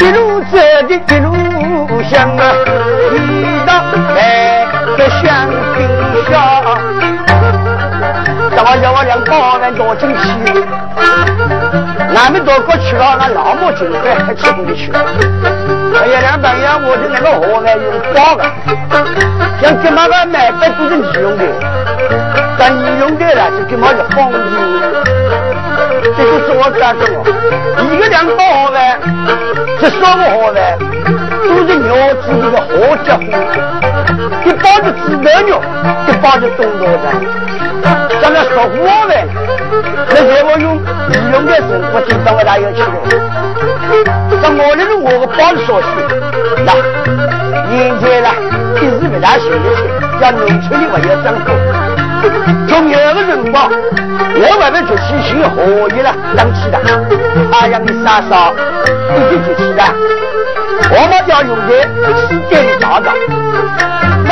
[0.00, 2.42] 一路走的一路香啊，
[3.12, 3.18] 味
[3.64, 3.72] 道
[4.16, 4.66] 来
[4.96, 5.88] 得香槟
[6.28, 6.34] 下。
[8.56, 10.24] 怎么叫我两把河湾多进去？
[12.14, 14.92] 俺们到过去了，俺老母进来还吃不进去。
[14.92, 18.40] 哎呀，两朋友，我的那个河湾用包的，
[19.60, 21.42] 像这么个买的都是你用的。
[22.58, 24.36] 但你用的了，就他妈是放屁，
[26.16, 27.22] 这个是我干的哦。
[27.92, 28.98] 一个两包好饭，
[29.80, 30.78] 这三个好饭，
[31.42, 32.64] 都是鸟子这个好
[33.04, 33.22] 家伙，
[34.44, 35.62] 一包子猪头肉，
[36.08, 37.04] 一包子东道的，
[38.24, 38.68] 咱那说好
[39.06, 39.28] 饭，
[40.08, 43.20] 那是我用利用的生活经常给大家吃的。
[44.40, 45.86] 那我那是我的包子烧西，
[46.64, 46.72] 那
[47.68, 48.32] 现在了，
[48.80, 49.84] 一时没大行的些，
[50.22, 51.52] 要农村的话要长多。
[52.66, 56.80] 从有个人光，我外面就去去合一了，当起的，
[57.52, 58.54] 哎呀，你嫂嫂，
[59.12, 59.84] 一定就起的，
[60.88, 63.12] 我们要用的时间的大道，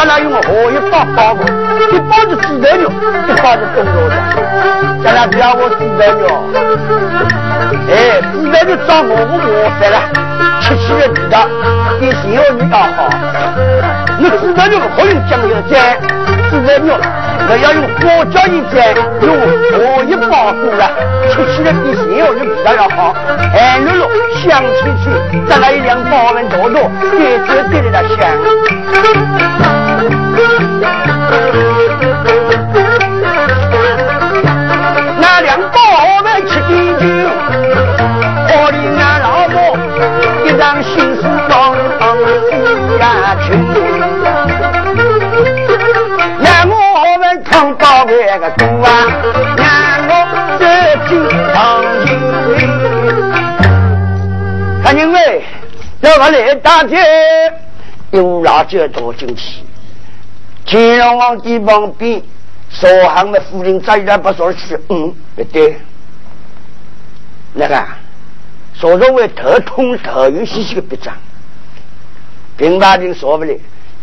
[0.03, 1.45] 咱俩用合一包包子，
[1.93, 4.13] 一包子鸡蛋肉，一包子冻肉的，
[5.05, 6.27] 咱俩不要我鸡蛋肉，
[7.89, 9.47] 哎，鸡蛋肉找我不麻
[9.79, 10.03] 烦了，
[10.61, 11.47] 吃起来味道
[12.01, 13.07] 比鲜肉味道好，
[14.19, 15.95] 你鸡蛋肉好用酱油蘸，
[16.51, 16.99] 鸡蛋肉。
[17.45, 19.39] 我要用花椒一蘸，用
[19.71, 20.91] 荷叶包裹了，
[21.31, 23.15] 吃起来比鲜肉味道要好，
[23.55, 24.11] 咸糯糯，
[24.43, 25.07] 香脆脆，
[25.49, 28.19] 再来一两包文多多，越吃越的香。
[35.21, 35.77] 那两宝
[36.25, 37.05] 们吃一酒，
[38.49, 39.55] 屋里那老婆
[40.45, 43.03] 一张心思放不下
[43.43, 43.45] 去。
[46.41, 46.73] 那我
[47.19, 48.91] 们唱告别个歌啊，
[49.57, 49.65] 让
[50.09, 50.11] 我
[50.59, 50.63] 这
[51.09, 51.11] 就
[51.55, 51.57] 放
[52.05, 52.09] 心。
[54.83, 55.45] 看见没？
[56.01, 56.97] 要我来打劫，
[58.11, 59.63] 用老酒倒进去。
[60.65, 62.23] 乾隆皇帝旁边，
[62.71, 65.77] 所行的夫人再也不说去，嗯，不对，
[67.55, 67.87] 那个，
[68.75, 71.15] 所谓为头痛头晕兮兮的笔账，
[72.57, 73.57] 平白人说不来，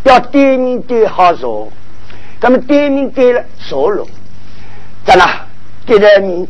[0.04, 1.72] 要对面对好说，
[2.40, 4.06] 咱们对面对了说了，
[5.06, 5.46] 咋啦？
[5.86, 6.48] 对着你，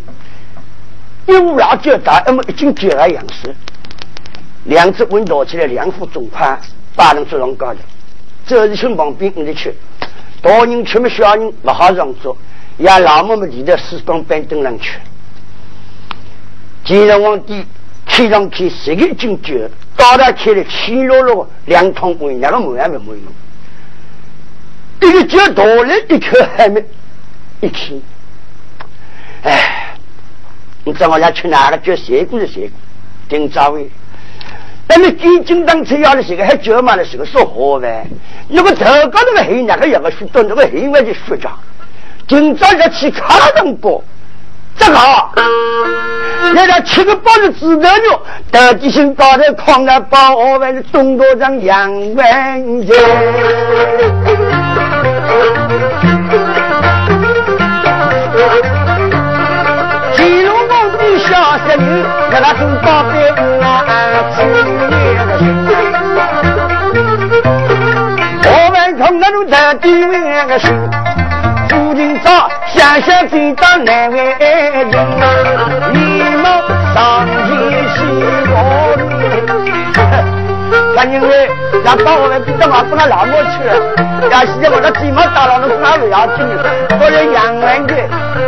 [1.28, 3.56] 有辣椒大，那么已经结了样式，
[4.66, 6.60] 两只温度起来，两副中宽，
[6.96, 7.80] 把人做上高的，
[8.46, 9.74] 这是从旁边你的去。
[10.42, 12.38] 大人吃么小人不好让座，
[12.78, 14.98] 让老母们立在四方板凳上去。
[16.86, 17.66] 乾隆皇帝
[18.06, 23.24] 看上去十个金爵，到达开了七落落两桶温，那个模样没模样。
[25.02, 26.84] 一个脚倒了一口还没
[27.62, 28.02] 一起。
[29.44, 29.96] 哎，
[30.84, 32.78] 你知道我要去哪个叫谁过是谁过？
[33.28, 33.90] 丁兆伟。
[34.92, 38.08] 那你金金当初要的时候还叫嘛的时候说好呗？
[38.48, 41.52] 那个头高头个黑那个有个许多那个黑外的学长，
[42.28, 44.04] 今朝要去看人过，
[44.76, 44.98] 这个，
[46.56, 48.20] 人家七个包子子头肉，
[48.52, 52.96] 到底先搞的矿来包我们的东道长杨文杰。
[61.68, 61.84] 帝下十年，
[62.32, 63.14] 那个中宝贝。
[69.22, 70.68] 那种大地那个是，
[71.68, 74.88] 父亲早想想见到难为人，
[75.94, 76.00] 你
[76.38, 76.44] 们
[76.94, 77.50] 上进
[77.96, 78.00] 心
[78.46, 78.56] 高
[81.06, 81.50] 因为
[81.84, 83.76] 让把我们逼得嘛不能老母去了，
[84.32, 86.64] 要现在把他鸡毛打了，那哪不要紧的？
[87.00, 87.96] 我来养完的，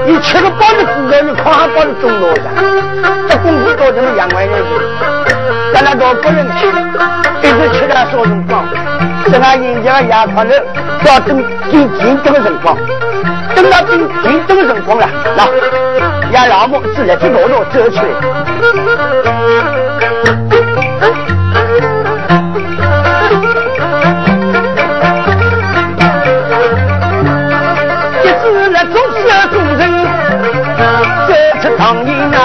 [0.06, 2.44] 你吃个包子猪肉，你看下包子中多少？
[3.30, 4.54] 这功夫多怎么养完的？
[5.74, 6.68] 咱那多不人吃，
[7.42, 8.66] 一直吃到少辰光。
[9.32, 10.52] 在那人家牙块了，
[11.06, 12.76] 要等进进这个辰光，
[13.56, 15.48] 等到进进这个辰光了，那
[16.32, 18.02] 让老母自来去路路走出
[31.82, 32.38] 走出唐营啊！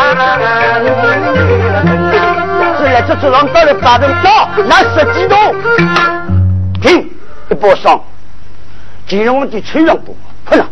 [2.78, 5.54] 自来这走廊到了八人到，那十几栋。
[7.48, 8.02] 一包上，
[9.06, 10.16] 乾隆皇帝吹上不？
[10.44, 10.66] 困了。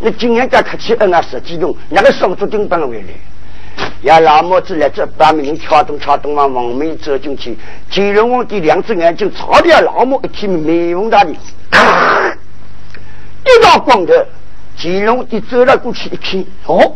[0.00, 3.08] 你今年再客气，恩啊十几栋，那个上足顶帮回来。
[4.02, 7.58] 呀，老帽子来这把门敲动敲动嘛，王梅走进去，
[7.90, 11.36] 乾隆皇帝两只眼睛朝着老帽一听眉红大的，一
[13.62, 14.12] 道光头。
[14.80, 16.94] 乾隆皇帝走了过去一看，哦，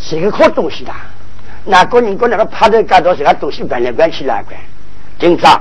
[0.00, 0.92] 谁个好东西的？
[1.64, 4.54] 哪个人跟那个趴在干到什么东西搬来搬去哪个？
[5.18, 5.60] 警察。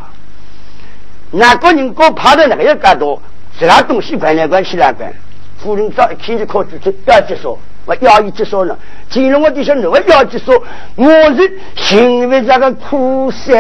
[1.32, 3.22] 哪个人给我爬到哪个干多？
[3.58, 5.12] 其他东西关来关去来关。
[5.58, 8.80] 夫人早一看就靠住这要结束，我要一结束了。
[9.10, 10.64] 金龙我弟兄，我要结束，
[10.96, 13.54] 我是心为这个苦涩。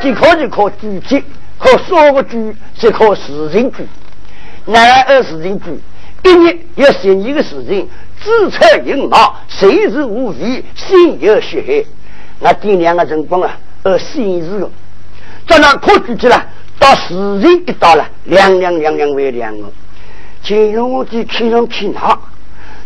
[0.00, 1.24] 既考就考句集，
[1.58, 3.86] 考说个句，再考事情句。
[4.66, 5.80] 男儿事情句，
[6.24, 7.88] 一年要写一个事情，
[8.22, 11.84] 自采云马，谁是无非心有血海。
[12.40, 14.70] 那第两个辰光啊，呃，心事的，
[15.48, 16.44] 在那考句集了，
[16.78, 19.64] 到事情一到了，两两两两为两个。
[20.44, 22.16] 乾隆皇帝看上去他，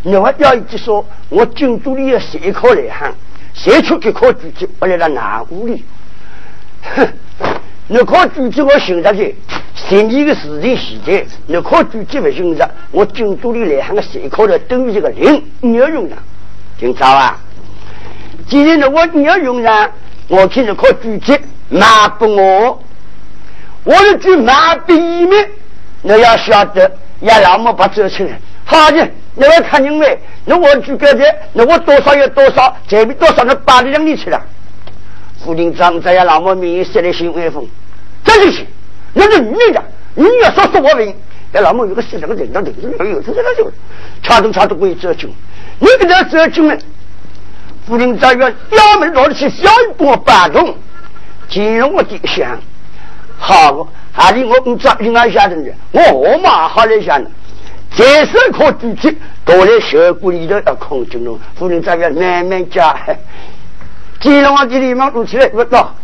[0.02, 3.14] 我要一说，我京都里要写考来行，
[3.52, 5.84] 写出去考举子，我来到哪屋里？
[6.96, 7.06] 哼，
[7.88, 9.36] 你考举子我寻得去，
[9.74, 16.16] 十你个事情现在，你考举子不寻得，我京都里来行个写考的都是个零，你要用上，
[16.78, 17.38] 听着啊？
[18.48, 19.90] 既然呢我你要用上，
[20.28, 21.38] 我看你考举子
[21.68, 22.82] 麻不我，
[23.84, 25.50] 我是句麻笔面，
[26.02, 26.90] 你要晓得。
[27.20, 29.06] 呀，老母把走出来，好的，
[29.40, 31.24] 你要看因为，那我举个的，
[31.54, 34.38] 那我多少有多少，这边多少那八里两里去了。
[35.42, 37.66] 副领长在呀，老母面前来新威风，
[38.22, 38.66] 这就行。
[39.14, 39.82] 那是女的，
[40.14, 41.14] 女的说说我问，
[41.52, 43.72] 那老母有个四两个人，那头，哎呦，这这这，
[44.22, 45.34] 差都差都可以走进，
[45.78, 46.78] 你给他走进来，
[47.86, 50.76] 夫人在院衙门找的是小波八中，
[51.48, 52.60] 金龙我的想，
[53.38, 57.30] 好，还是我们找另外下的人，我我马好来想呢。
[57.96, 61.38] 再是靠自己，到了小谷里头要控制了。
[61.56, 62.96] 夫人在院慢慢加，
[64.20, 65.94] 金龙我的里面弄起来不到，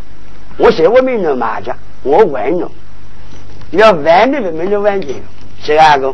[0.57, 2.71] 我在外面弄麻将，我玩弄，
[3.71, 5.15] 要玩的没人玩的，
[5.63, 6.13] 谁阿个？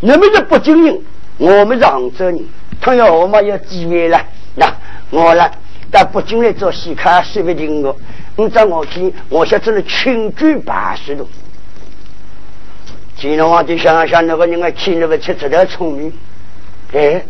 [0.00, 1.00] 你们是北京人，
[1.38, 2.38] 我们是杭州人。
[2.78, 4.20] 他要我们要机会了，
[4.54, 4.70] 那
[5.10, 5.50] 我了
[5.90, 7.96] 到北京来做戏卡，说不定我，
[8.36, 11.26] 你在我去，我现在是群居八十多。
[13.16, 16.12] 金龙王就想想那个人啊，亲那个吃这点聪明，
[16.92, 17.24] 哎，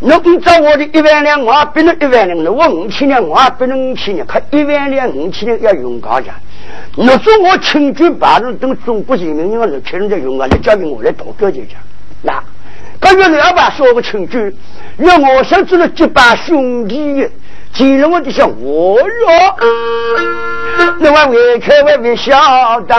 [0.00, 6.34] 侬给找我的一万两，我也不能一万两，我五千两，我也不能五千两，可一万两五千两要用高价。
[6.96, 11.78] 那说我清军八路等中国人民，你看那钱人在用啊，你交给我来多交钱讲，
[12.22, 12.42] 那。
[12.98, 14.56] 刚才老板说个亲句，
[14.96, 17.28] 让我想做了结拜兄弟，
[17.76, 19.06] 见了我就想我哟，
[20.98, 22.96] 那我为开为为晓得。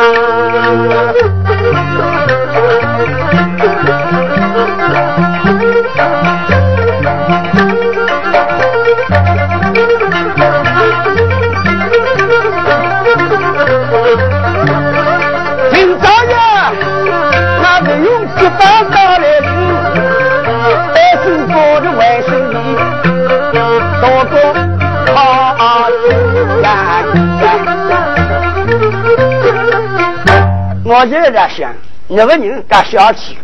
[30.97, 31.71] 我现在在想，
[32.07, 33.37] 那个人敢小气，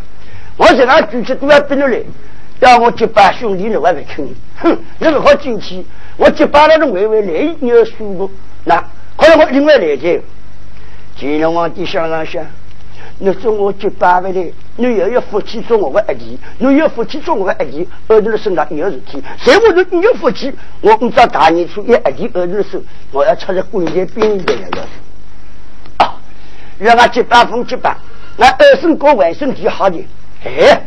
[0.58, 2.00] 我这个举起都要逼着来，
[2.62, 4.36] 要我结拜兄弟，你还不听？
[4.60, 5.86] 哼，那个好进去，
[6.18, 8.32] 我结拜了，都微微来，你要输过，
[8.64, 8.84] 那
[9.16, 10.20] 可能我另外来接。
[11.16, 12.44] 金龙王的想了想，
[13.20, 20.52] 你说我结拜不的，你又要福气做我的阿弟，你要福气做我的阿弟，儿子的身上有事体，谁我说你有福气，
[20.82, 22.82] 我不知道大年初一阿弟儿子的手，
[23.12, 24.88] 我要插在棺材边边要要。
[26.84, 27.98] 让他结八分结八，
[28.38, 30.06] 那二生过万生就好的。
[30.44, 30.82] 哎，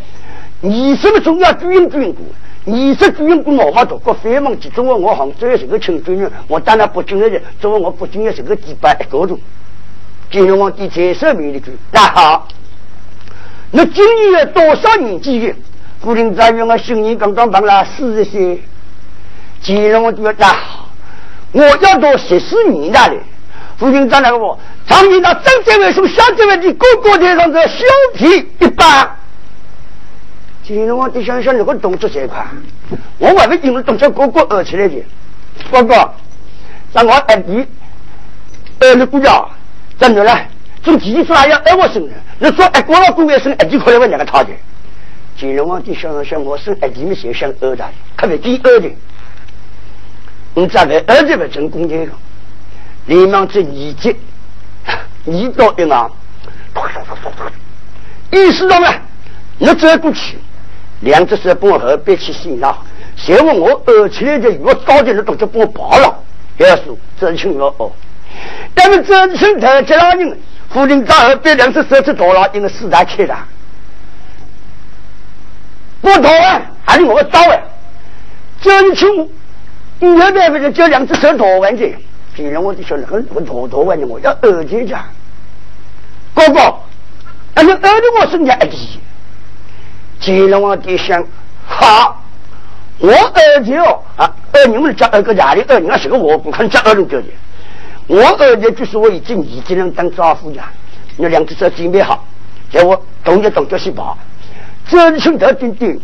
[0.61, 2.23] 你什么重要主人主人过？
[2.65, 9.39] 你是主人过我好多，我非忙集中我我杭州也是个亲主人，我当然不敬的，作为我不敬也是个几百一个多。
[10.31, 12.49] 金龙王第彩色名的句，那好，
[13.71, 15.55] 那今年有多少年纪的？
[16.01, 18.63] 古林在院我新年刚刚满了四十岁，
[19.63, 20.89] 金龙王就要那好，
[21.53, 23.19] 我要到十四年那里。
[23.79, 29.17] 父亲在那个我，常年到正在为数小在为的哥哥台上这小皮一把。
[30.63, 32.45] 今天我得想想那个动作这块，
[33.19, 35.05] 我还没因为动作哥哥而起来的。
[35.71, 36.15] 哥哥，
[36.93, 37.67] 让我二弟
[38.81, 39.49] 二你姑娘，
[39.99, 40.41] 怎么了？
[40.83, 42.13] 从几岁还要二我生的？
[42.39, 44.51] 你说二哥老公要生二弟，可能问两个他的。
[45.39, 47.85] 今天我得想想，我生二弟没谁想二的，
[48.17, 48.91] 特别第二的。
[50.55, 52.13] 你咋个儿子不成功的了？
[53.07, 54.15] 连忙这一接，
[55.25, 56.11] 一刀一昂，
[58.31, 58.93] 意识到了，
[59.59, 60.39] 你走过去，
[61.01, 62.77] 两只手帮我后背去身上，
[63.17, 66.23] 随后我二起来就我早点的动作帮我跑了，
[66.59, 67.93] 要说这清了哦。
[68.75, 70.39] 但是这清头这老人，
[70.69, 73.37] 夫人在后背两只手指头了，因为四大开的，
[76.01, 77.57] 不逃啊，还是我刀啊？
[78.61, 79.31] 这清，
[80.01, 81.97] 你要不就叫两只手逃完去。
[82.37, 85.07] 既然我就说那个我多多问你，我要二姐家
[86.35, 86.75] 哥哥，
[87.55, 89.01] 那你二的我生下二弟，
[90.21, 91.27] 既然我爹想
[91.67, 92.23] 好，
[92.99, 97.25] 我二姐哦啊，二你们家二个家里二人是个我不看家二人叫的，
[98.07, 100.69] 我二姐就是我已经已经能当丈夫家，
[101.17, 102.23] 你两只手准备好，
[102.71, 104.19] 叫我动就动，脚去跑，
[104.87, 105.99] 真心得顶顶，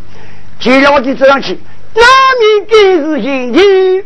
[0.58, 1.60] 既然我就这样去，
[1.94, 4.04] 那你今日今天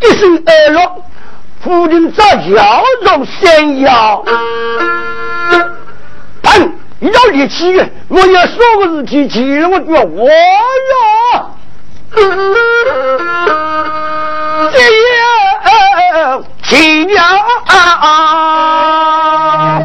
[0.00, 1.04] 一生二落。
[1.62, 4.24] 夫人在腰中先腰，
[6.42, 6.72] 砰！
[6.98, 10.34] 一道力气，我要说个事情，急了我就要我呀！
[14.72, 14.78] 这
[16.16, 17.24] 样亲娘
[17.66, 19.80] 啊！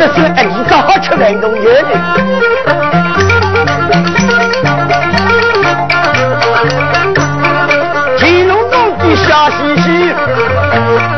[0.00, 1.90] 或者是哎，你刚好吃运动员的。
[8.16, 10.14] 金龙洞的小西西，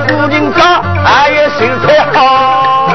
[0.08, 2.88] 古林岗还有秀才好，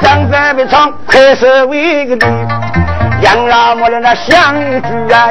[0.00, 2.26] 张三别唱快手为个的，
[3.20, 5.30] 养老母的那相聚啊，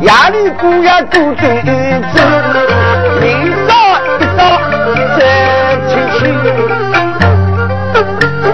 [0.00, 1.46] 压力姑娘肚子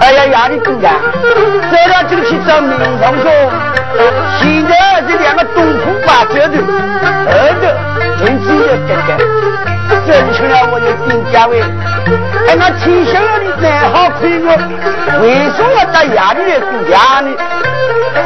[0.01, 0.93] 哎呀，压力大呀！
[1.71, 3.25] 走了就去找民房说，
[4.39, 6.57] 现在这两个东铺把走的，
[7.25, 7.63] 后头
[8.23, 9.09] 人只有这个，
[10.05, 11.53] 挣出来我就定价位。
[12.47, 14.47] 哎，那天下的再好看我，
[15.21, 15.23] 为
[15.55, 17.27] 什么到压力来度假呢？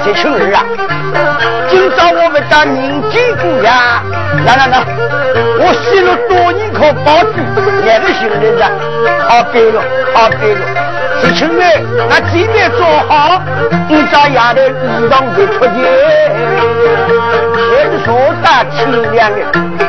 [0.04, 0.66] 这群人啊，
[1.70, 4.04] 今朝我们到民间度假，
[4.46, 4.84] 来来来，
[5.60, 7.34] 我洗了多年烤包子，
[7.90, 8.64] 哪个行人的，
[9.28, 9.82] 好干了，
[10.14, 10.62] 好干了。
[11.24, 11.64] 事情呢，
[12.08, 13.42] 那地面做好，
[13.88, 15.82] 你找丫头衣裳会出去，
[17.58, 19.89] 天说大清凉的。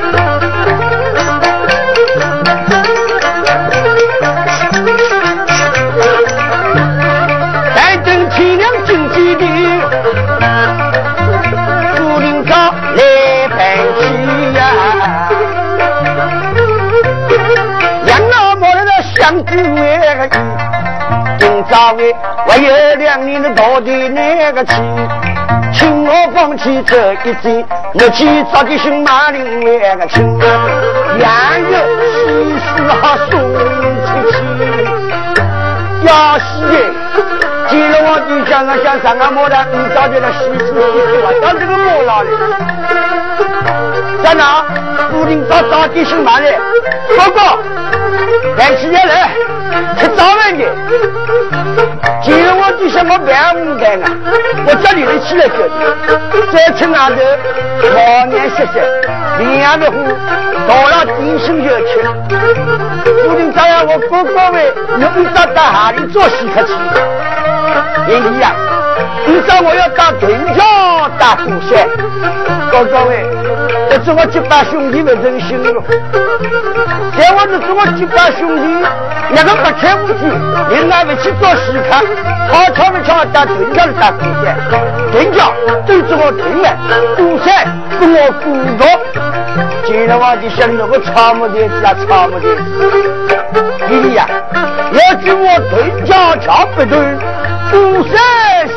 [19.30, 20.38] 来了相
[21.38, 21.62] 聚个。
[21.70, 22.14] 早为
[22.46, 24.74] 我有两年的到底那个去，
[25.72, 27.64] 请我放弃这一阵，
[27.94, 30.38] 我去找个新马林那个亲，
[31.18, 31.76] 两个
[32.10, 33.38] 西施好送
[34.06, 34.34] 出去，
[36.06, 36.44] 要西
[37.68, 42.28] 记了我就想啊想上啊莫的，你找这个西施西施啊，当这个莫老的，
[44.24, 44.64] 在哪？
[45.12, 46.52] 固定到找个新马林，
[47.16, 47.40] 哥哥，
[48.56, 49.59] 来起来，
[49.98, 50.64] 吃早饭的。
[52.22, 54.04] 今日我就想我办五干啊，
[54.66, 55.72] 我叫你们起来做的。
[56.52, 57.16] 再吃外头，
[57.94, 58.82] 老年歇歇，
[59.38, 59.96] 另样的话，
[60.68, 61.90] 到了点心就吃。
[63.28, 64.62] 不定这样，我哥哥们
[64.96, 66.72] 你们到到哪里做洗客去？
[68.08, 68.52] 爷爷呀，
[69.26, 71.88] 你知道我要当屯桥打鼓山，
[72.70, 73.10] 哥哥们。
[73.90, 75.82] 这是我几把兄弟们真心了。
[77.16, 78.62] 在我这是我几把兄弟，
[79.30, 80.24] 那个不开武器，
[80.70, 82.02] 另外不去做戏看，
[82.48, 84.56] 好巧不巧打屯家打鼓山，
[85.12, 85.52] 屯家
[85.86, 86.66] 都是我屯的，
[87.16, 87.48] 鼓山
[87.98, 88.44] 跟我鼓
[88.78, 88.82] 着。
[89.84, 92.58] 今日我就想那个草木的子啊，草木的子，
[93.88, 94.26] 弟弟呀，
[94.92, 96.96] 要是我屯家瞧不对，
[97.70, 98.16] 鼓山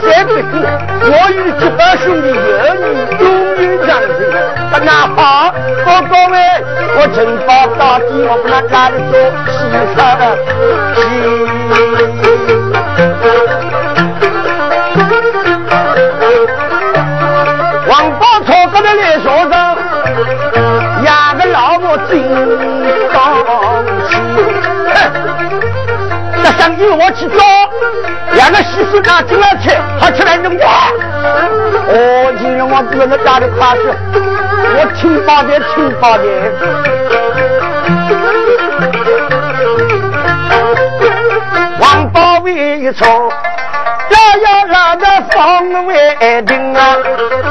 [0.02, 0.68] 三不子，
[1.06, 2.34] 我与几把兄弟有
[2.76, 2.84] 你
[3.24, 3.24] 永
[3.58, 4.20] 远相随。
[4.86, 5.54] 那好，
[5.86, 6.34] 哥哥们，
[6.98, 9.14] 我承包到底，我不能干做
[9.48, 9.56] 西
[9.96, 10.52] 餐的西。
[17.88, 19.78] 王八错搁在脸上上，
[21.06, 22.12] 压个老母真
[23.14, 23.16] 当
[24.10, 24.12] 心。
[24.94, 24.96] 哼，
[26.44, 27.38] 这生意我去做，
[28.34, 29.70] 两个西施拿进来吃，
[30.00, 30.68] 好吃来弄瓜。
[31.88, 33.82] 哦，今天我不能打的快事。
[34.76, 37.73] 我听八的，听八的。
[42.54, 45.96] 一错，要要那个方为
[46.44, 46.96] 定啊，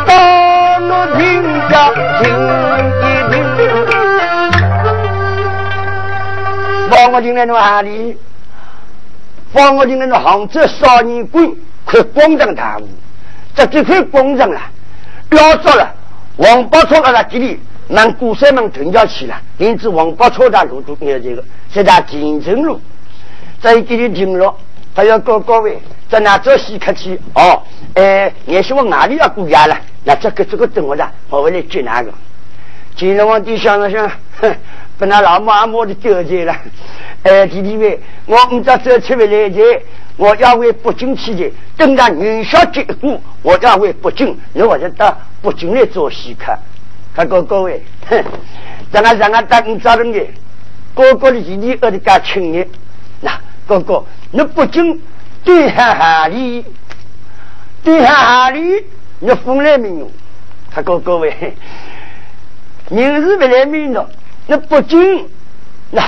[0.06, 0.14] 到
[0.80, 1.20] 我听
[1.70, 1.74] 呀
[2.22, 2.24] 听
[3.02, 3.60] 一听。
[6.88, 8.16] 方我听来弄哪里？
[9.52, 11.52] 方我听来弄杭州少年馆，
[11.84, 12.88] 快广场大屋，
[13.56, 14.60] 这这块广场了，
[15.30, 15.92] 要做了。
[16.36, 19.34] 王八错到了这里，让古山们屯家去了。
[19.58, 21.42] 因此，王八错的路都没有这个，
[21.72, 22.80] 是在金城路，
[23.60, 24.54] 在这里停了。
[24.94, 27.62] 他要告各位，在那做西客去哦。
[27.94, 29.78] 哎，也是我哪里要过家了？
[30.04, 32.12] 那这个这个等我的，我回来接那个。
[32.94, 34.54] 金龙王弟想了想，哼，
[34.98, 36.54] 跟那老母阿母的纠结了。
[37.22, 39.82] 哎，弟弟们，我们这走出来来的，
[40.16, 41.50] 我要回北京去的。
[41.76, 45.16] 等到元宵节过，我要回北京，你我就到。
[45.42, 46.56] 北京来做戏客，
[47.16, 48.24] 他哥各位，哼，
[48.92, 50.20] 让俺让俺打你找人的，
[50.94, 52.64] 哥哥的弟弟二的家亲的，
[53.22, 53.36] 那
[53.66, 55.00] 哥哥，你不进
[55.44, 56.64] 对下哈里，
[57.84, 58.84] 对下哈里，
[59.20, 60.10] 你封来名用，
[60.70, 61.54] 他哥各位，
[62.88, 64.08] 名字不来名了，
[64.46, 65.28] 那不进，
[65.90, 66.02] 那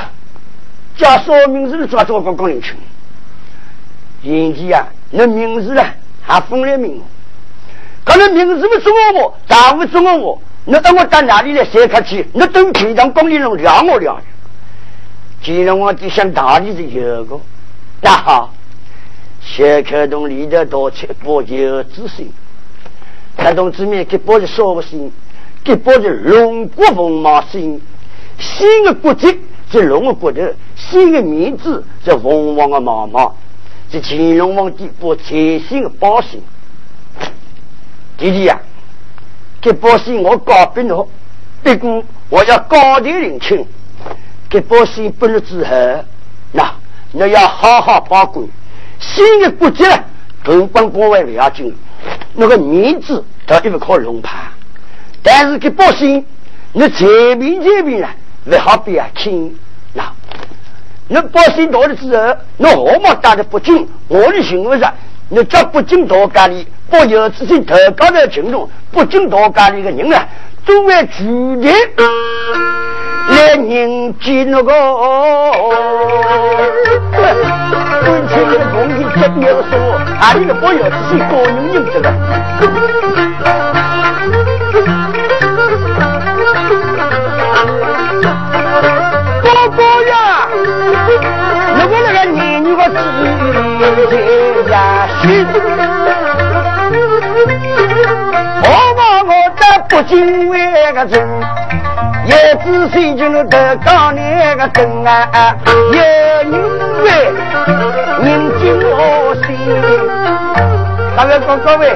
[0.97, 2.75] 叫什么名字的抓住我刚刚领去，
[4.23, 7.01] 人家啊，那名字啊还封来名。
[8.05, 12.27] 可能名字不中我，丈夫中我，你等我到哪里来写客去？
[12.33, 14.19] 你等平常公里中聊我聊。
[15.43, 17.41] 金龙王就想大力的有个，
[18.05, 18.53] 那好，
[19.41, 22.31] 先开动里头多吃波有自信，
[23.35, 25.11] 开动子面给波的少个心，
[25.65, 27.81] 给波的龙骨凤马心，
[28.39, 29.35] 新的骨节
[29.73, 30.43] 是龙的骨头，
[30.77, 33.33] 新的名字是凤凰的妈妈，
[33.91, 36.43] 是乾隆王的波全新的宝心。
[38.19, 38.61] 弟弟呀，
[39.63, 41.09] 给波心我告别了，
[41.63, 43.67] 不过我要高调领情。
[44.51, 46.05] 给保险不了之后，
[47.15, 48.45] 你要好好保管。
[48.99, 50.05] 新的国籍呢，
[50.43, 51.73] 头光国外不要紧，
[52.35, 54.49] 那个面子他一不靠龙牌。
[55.23, 56.25] 但是给保险，
[56.73, 58.09] 你这边这边呢，
[58.45, 59.57] 不好比啊轻。
[59.93, 60.13] 那
[61.07, 64.93] 那保险到了之后，那号码打的不准，我的行为上，
[65.29, 70.27] 你这不准到家里，保有自己投高的群众，不准到家里的人啊，
[70.67, 71.73] 都会注定。
[73.29, 74.71] 来迎接那个，
[78.03, 79.73] 关键的东西这边要说，
[80.21, 82.07] 啊，你个不要自己个人认这个。
[89.43, 90.13] 哥哥呀，
[91.77, 92.93] 如果那个年女个自
[94.11, 94.13] 在
[94.71, 94.77] 呀，
[95.23, 95.25] 是，
[98.63, 98.65] 我
[98.95, 100.13] 把我的不敬
[100.51, 100.55] 为
[100.93, 101.15] 个真。
[102.27, 105.99] 叶子水就能得高那个灯啊，有
[106.51, 106.53] 因
[107.03, 107.09] 为
[108.23, 108.27] 人
[108.59, 109.47] 敬我心。
[111.17, 111.95] 大家各各位，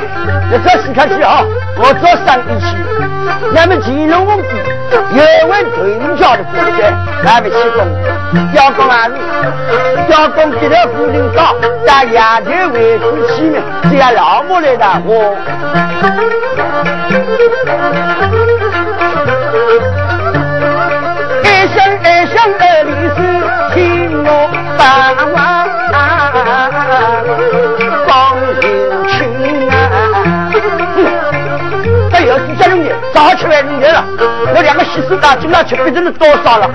[0.51, 1.43] 你这时看去啊，
[1.77, 2.77] 我做生意去。
[3.53, 4.45] 那么乾隆皇帝
[5.17, 6.49] 有位屯家的夫
[6.79, 6.95] 人，
[7.25, 7.85] 还没起功，
[8.55, 9.15] 要讲哪里？
[10.09, 11.55] 要讲这条夫人高，
[11.87, 15.37] 在衙头为夫妻呢，这样老母来的我。
[22.61, 23.19] 二里是
[23.75, 23.77] 听
[24.25, 24.29] 我
[24.77, 24.83] 把
[25.33, 25.37] 话，
[28.07, 28.09] 放
[28.61, 28.65] 心
[29.09, 29.17] 情
[29.69, 29.73] 啊！
[32.11, 34.05] 这又是这种人，早吃完人了。
[34.55, 36.71] 我两个媳妇打进来吃，不知道多少了。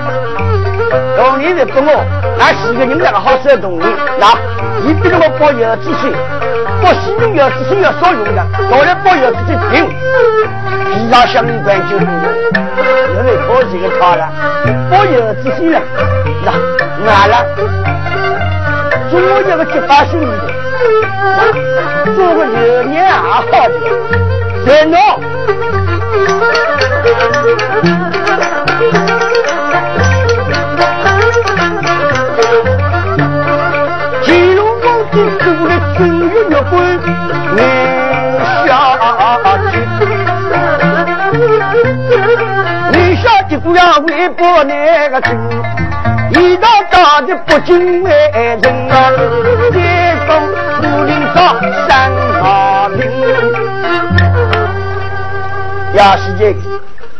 [1.16, 2.04] 同年的不我，
[2.38, 3.88] 那四个人两个好生童年，
[4.18, 4.34] 那
[4.82, 6.12] 你比我包柚子水，
[6.82, 9.88] 包西人有子孙要少用的，当然包柚子水平，
[10.92, 14.22] 非常相应关就不用因为可这个他了，
[14.90, 15.80] 包有自信了，
[16.44, 16.48] 那
[17.06, 17.34] 完了，
[19.10, 20.26] 做一个结发兄弟，
[22.14, 23.52] 做个有年二好的，
[24.64, 24.98] 别闹。
[43.64, 45.30] 不要微博那个字，
[46.38, 48.10] 一道道的不敬为
[48.62, 49.10] 人啊！
[49.72, 50.52] 接风
[50.82, 51.58] 武林上
[51.88, 52.12] 三
[52.42, 53.10] 马兵，
[55.94, 56.60] 要是这个，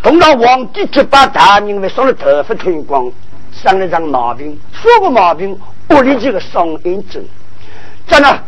[0.02, 3.10] 碰到皇帝这把大人为上了头发脱光，
[3.50, 7.24] 生了张毛病，说个毛病，屋里这个双眼症，
[8.06, 8.38] 真的，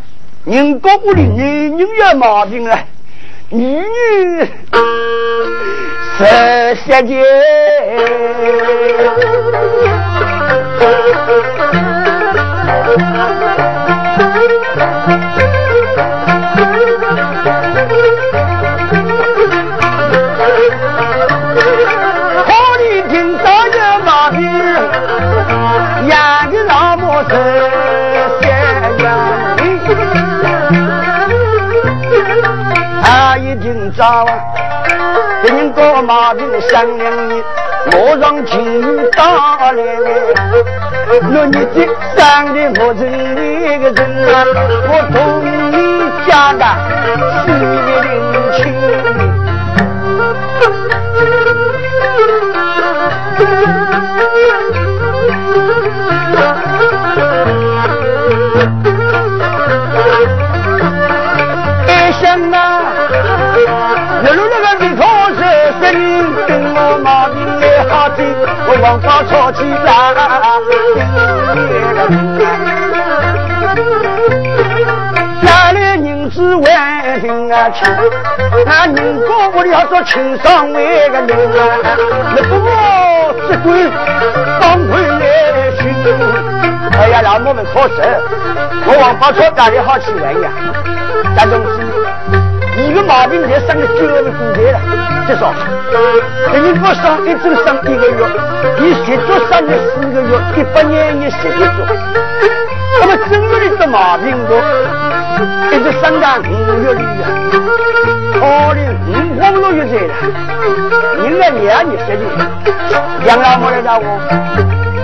[0.45, 2.79] 人家屋里男人有毛病啊，
[3.49, 4.51] 女女。
[6.19, 6.25] 这
[6.77, 7.23] 些年，
[22.47, 24.37] 好的听到这马屁，
[26.07, 26.17] 眼
[26.51, 27.33] 睛那么深，
[28.41, 28.45] 显
[28.99, 29.05] 眼的，
[33.03, 34.27] 他一听早。
[35.43, 37.45] 跟人过马兵三两年，
[37.93, 39.82] 我让金打来，
[41.30, 41.76] 那你这
[42.16, 43.99] 三的我成一个人，
[44.89, 45.14] 我同
[45.70, 45.74] 你
[46.26, 46.62] 家的
[47.45, 47.47] 是
[48.03, 48.11] 领
[48.57, 48.57] 情。
[68.68, 69.89] 我王八吵起来，
[75.43, 76.66] 家里人子万
[77.20, 77.89] 人啊亲，
[78.66, 81.61] 那人家屋里要做亲上位个人啊，
[82.35, 82.68] 那不我
[83.49, 83.66] 只管
[84.61, 85.22] 帮回来
[85.79, 85.83] 寻。
[86.99, 87.95] 哎呀，老母们可是，
[88.87, 90.51] 我王八吵家里好起来呀，
[91.37, 91.62] 但总
[92.97, 94.81] 个毛病才生了九个骨头了，
[95.27, 95.53] 至少，
[96.51, 98.25] 等你我上一周上一个月，
[98.81, 101.79] 你学足上了四个月，一百年你学得足。
[102.99, 104.57] 那么真正的这毛病多，
[105.71, 106.43] 一直生到五
[106.83, 107.29] 月里啊，
[108.41, 110.13] 二零五五六月在了，
[111.27, 112.19] 应该两年时间，
[113.27, 114.96] 养老么来着我。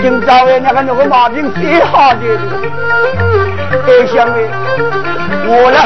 [0.00, 2.20] 今朝为那个那个毛病最好的，
[3.86, 4.48] 哎，小妹，
[5.46, 5.78] 我呢，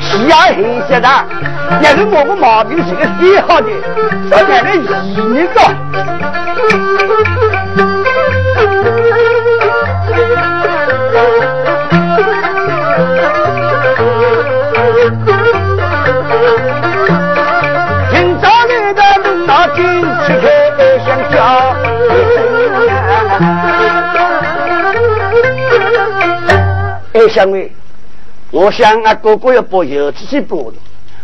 [0.00, 1.08] 喜爱很些的，
[1.80, 3.68] 那个某个毛病是个最好的，
[4.30, 4.86] 说奶奶一
[5.16, 5.60] 那个。
[27.12, 27.70] 哎，小妹，
[28.50, 30.76] 我想俺哥哥要把油子去拨了，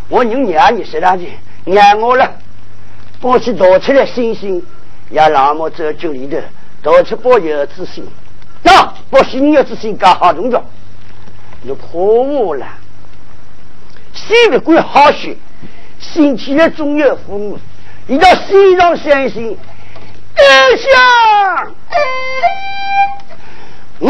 [0.09, 1.28] 我人娘你十大去，
[1.64, 2.33] 娘我了，
[3.20, 4.64] 帮去倒出来星星，
[5.11, 6.39] 也老么走酒里头，
[6.83, 8.07] 倒出把油子星，
[8.62, 10.64] 那把新油子星搞好动作，
[11.66, 12.66] 就破我了，
[14.14, 15.37] 心里鬼好学，
[15.99, 17.59] 心起来总有福，
[18.07, 19.59] 一到心上相信。
[20.33, 20.43] 一
[20.76, 21.74] 想，
[24.01, 24.09] 我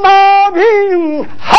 [0.00, 1.58] 马兵好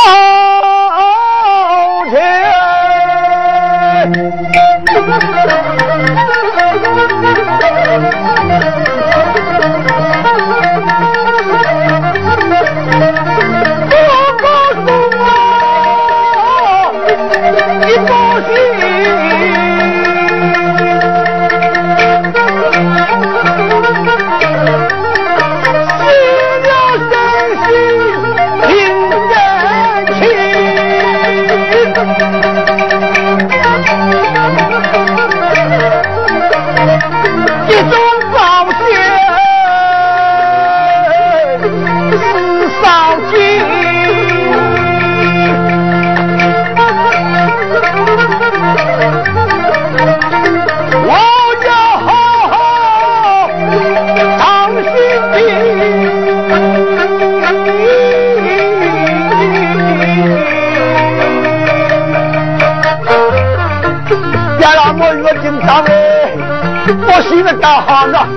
[67.29, 68.27] 心里干好了，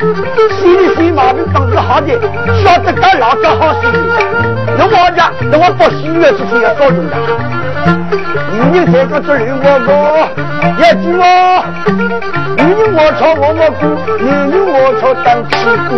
[0.61, 2.09] 心里心毛病长得好的，
[2.63, 3.99] 晓得干老干好心的。
[4.79, 7.17] 那我讲，那我不喜悦之前要照用的。
[8.73, 9.91] 女人在个做人我我，
[10.79, 11.23] 也记我，
[12.57, 13.83] 女人我操我我姑，
[14.19, 15.53] 女人我操当屁
[15.89, 15.91] 股。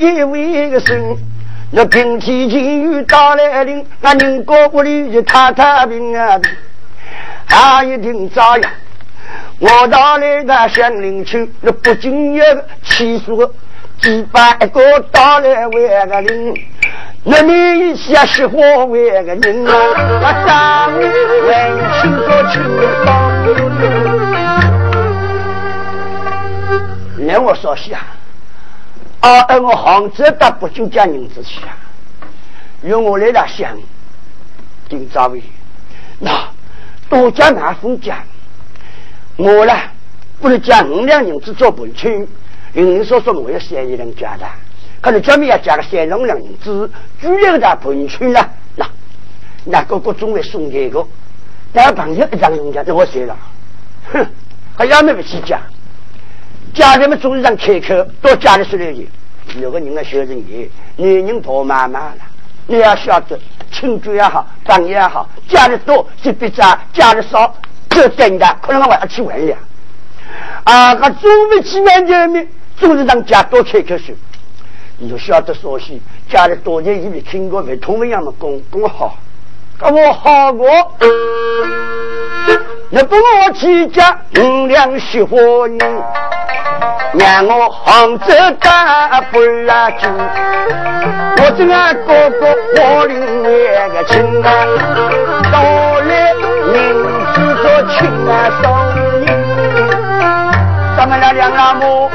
[0.00, 1.14] 一位个神，
[1.72, 6.40] 那平天晴雨到来临，那宁国屋里就太太平啊！
[7.44, 8.72] 还一定照样，
[9.58, 12.42] 我到那个乡邻去，那不仅有
[12.82, 13.52] 七十个，
[14.00, 14.80] 几百个
[15.12, 16.54] 到来为个人，
[17.22, 19.72] 那你一下是我为个人啊！
[20.22, 20.98] 我张文
[22.00, 22.64] 清说清
[23.04, 23.06] 爽，
[27.18, 27.98] 连我说下。
[27.98, 28.16] 啊！
[29.20, 31.76] 而我杭州到北京讲人子去啊，
[32.82, 33.76] 用我来了想，
[34.88, 35.42] 丁兆伟，
[36.18, 36.48] 那
[37.08, 38.16] 多加拿封讲，
[39.36, 39.72] 我呢
[40.40, 42.26] 不能讲五两银子做本村，
[42.72, 44.46] 人人说说我要三一两加的，
[45.02, 46.90] 可能专门要加个三两两银子，
[47.20, 48.88] 主要的本村呢，那
[49.64, 51.06] 那个个总会送这个，
[51.74, 53.36] 那朋友一张人家，我写了，
[54.12, 54.26] 哼，
[54.76, 55.60] 还要那么去讲。
[56.74, 59.08] 家里面总是让开口，到家里说来去。
[59.60, 62.16] 有个人的小人也，女人多妈妈了。
[62.66, 63.38] 你要晓得，
[63.72, 67.52] 亲眷也好，朋友也好，家里多就别杂，家里少
[67.88, 69.56] 就真的可能我要去问了。
[70.62, 74.14] 啊，他总没去问人民，总是让家多开口说。
[74.98, 75.98] 你就晓得说些，
[76.28, 79.18] 家里多年以为听过，为同样的公公好，
[79.80, 80.68] 我好过。
[82.92, 85.38] 你不我去家五两雪花
[85.68, 85.78] 银，
[87.14, 90.08] 让我杭州打不拉住。
[91.36, 94.66] 我这俺哥哥我领那个亲啊，
[95.52, 95.62] 到
[96.00, 96.34] 来
[96.72, 96.74] 名
[97.32, 98.64] 字做亲啊少
[98.96, 98.98] 人。
[100.96, 102.10] 咱们那两老母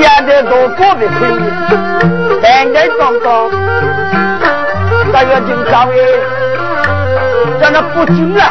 [0.00, 1.20] 养的多过的亲，
[2.40, 3.50] 单单刚刚。
[5.12, 5.94] 大约今朝哎，
[7.60, 8.50] 在那不进来，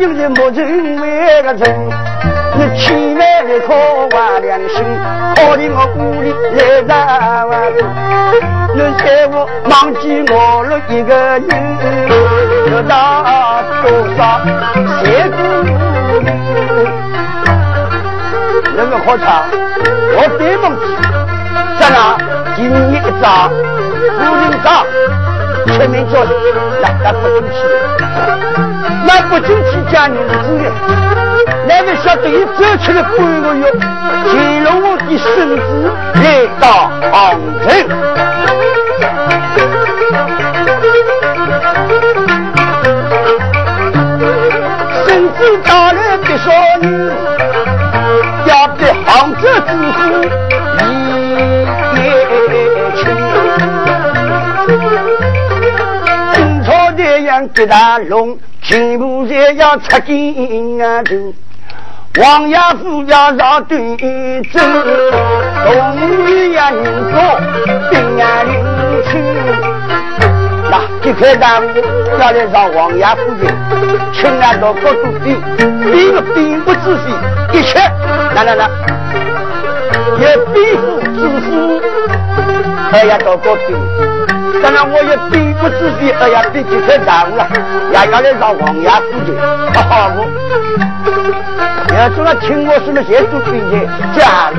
[0.00, 0.30] 有人。
[0.32, 1.60] 莫认为个人，
[2.56, 3.68] 你起来可
[4.10, 4.82] 坏良心，
[5.36, 7.60] 好的我屋里来打完，
[8.74, 10.32] 你在我忘记我
[10.64, 11.44] 了一个人，
[12.70, 13.84] 得到多
[14.16, 14.18] 少
[15.02, 15.36] 谢苦
[18.74, 19.44] 那个好茶，
[20.16, 20.82] 我对不起，
[21.78, 22.16] 在哪？
[22.56, 24.86] 今日一早，五人早，
[25.74, 26.24] 前面做
[26.80, 28.69] 那那不争气。
[29.06, 30.64] 那不进去嫁女子的，
[31.66, 33.62] 那个晓得一走出来半个月，
[34.30, 35.26] 见了我的孙
[35.56, 35.68] 子
[36.14, 36.24] 来
[36.60, 37.14] 到杭
[37.62, 37.68] 州，
[45.04, 46.86] 孙子到了别说你，
[48.46, 49.08] 要被杭
[49.40, 50.00] 州知府
[57.40, 58.38] 朝这样给他弄。
[58.62, 61.02] 进步也要出金啊！
[61.02, 61.14] 头，
[62.20, 63.78] 王爷府要绕对
[64.52, 64.58] 走，
[65.64, 67.40] 东雨呀，人多，
[67.90, 68.52] 兵呀，人
[69.10, 69.24] 清。
[70.70, 71.66] 那这块大路
[72.18, 73.50] 要来绕王爷府的，
[74.12, 75.34] 请来到各都比，
[75.90, 77.78] 比个兵不仔细，一切
[78.34, 78.68] 来来来，
[80.18, 81.80] 也兵不知府，
[82.92, 84.39] 还要到各地。
[84.62, 87.46] 当然，我也并不仔细，哎呀，比几块大了，
[87.92, 89.32] 也要来让王爷负责。
[89.74, 93.86] 哈哈，我要说了，听我说的些都并且
[94.18, 94.56] 家里，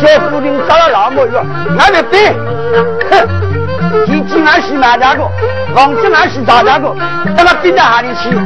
[0.00, 1.34] 这固定找了那么远，
[1.78, 2.16] 俺们比，
[3.10, 3.12] 哼，
[4.06, 5.28] 一进俺是买那个，
[5.74, 6.94] 房子俺是找那个，
[7.36, 8.36] 那么比到哪里去？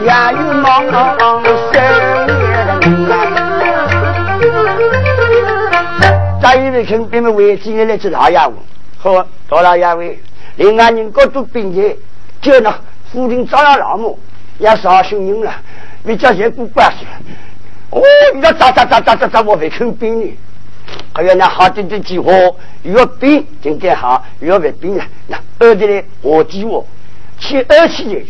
[0.00, 0.40] 也比。
[6.86, 8.54] 请别们为今年来做老衙务，
[8.96, 9.12] 好，
[9.48, 10.16] 大老衙务，
[10.56, 11.94] 另外人各都并且，
[12.40, 12.74] 就那
[13.12, 14.18] 附近招了老母，
[14.58, 15.52] 也少训人了，
[16.02, 17.06] 你叫谁不关系？
[17.90, 18.02] 哦，
[18.34, 20.38] 你要咋咋咋咋咋咋，我会肯兵呢。
[21.14, 22.32] 还有那好点的计划，
[22.82, 25.04] 要兵今天好，要会兵了。
[25.28, 26.84] 那二的呢，我记我，
[27.38, 28.24] 去二七年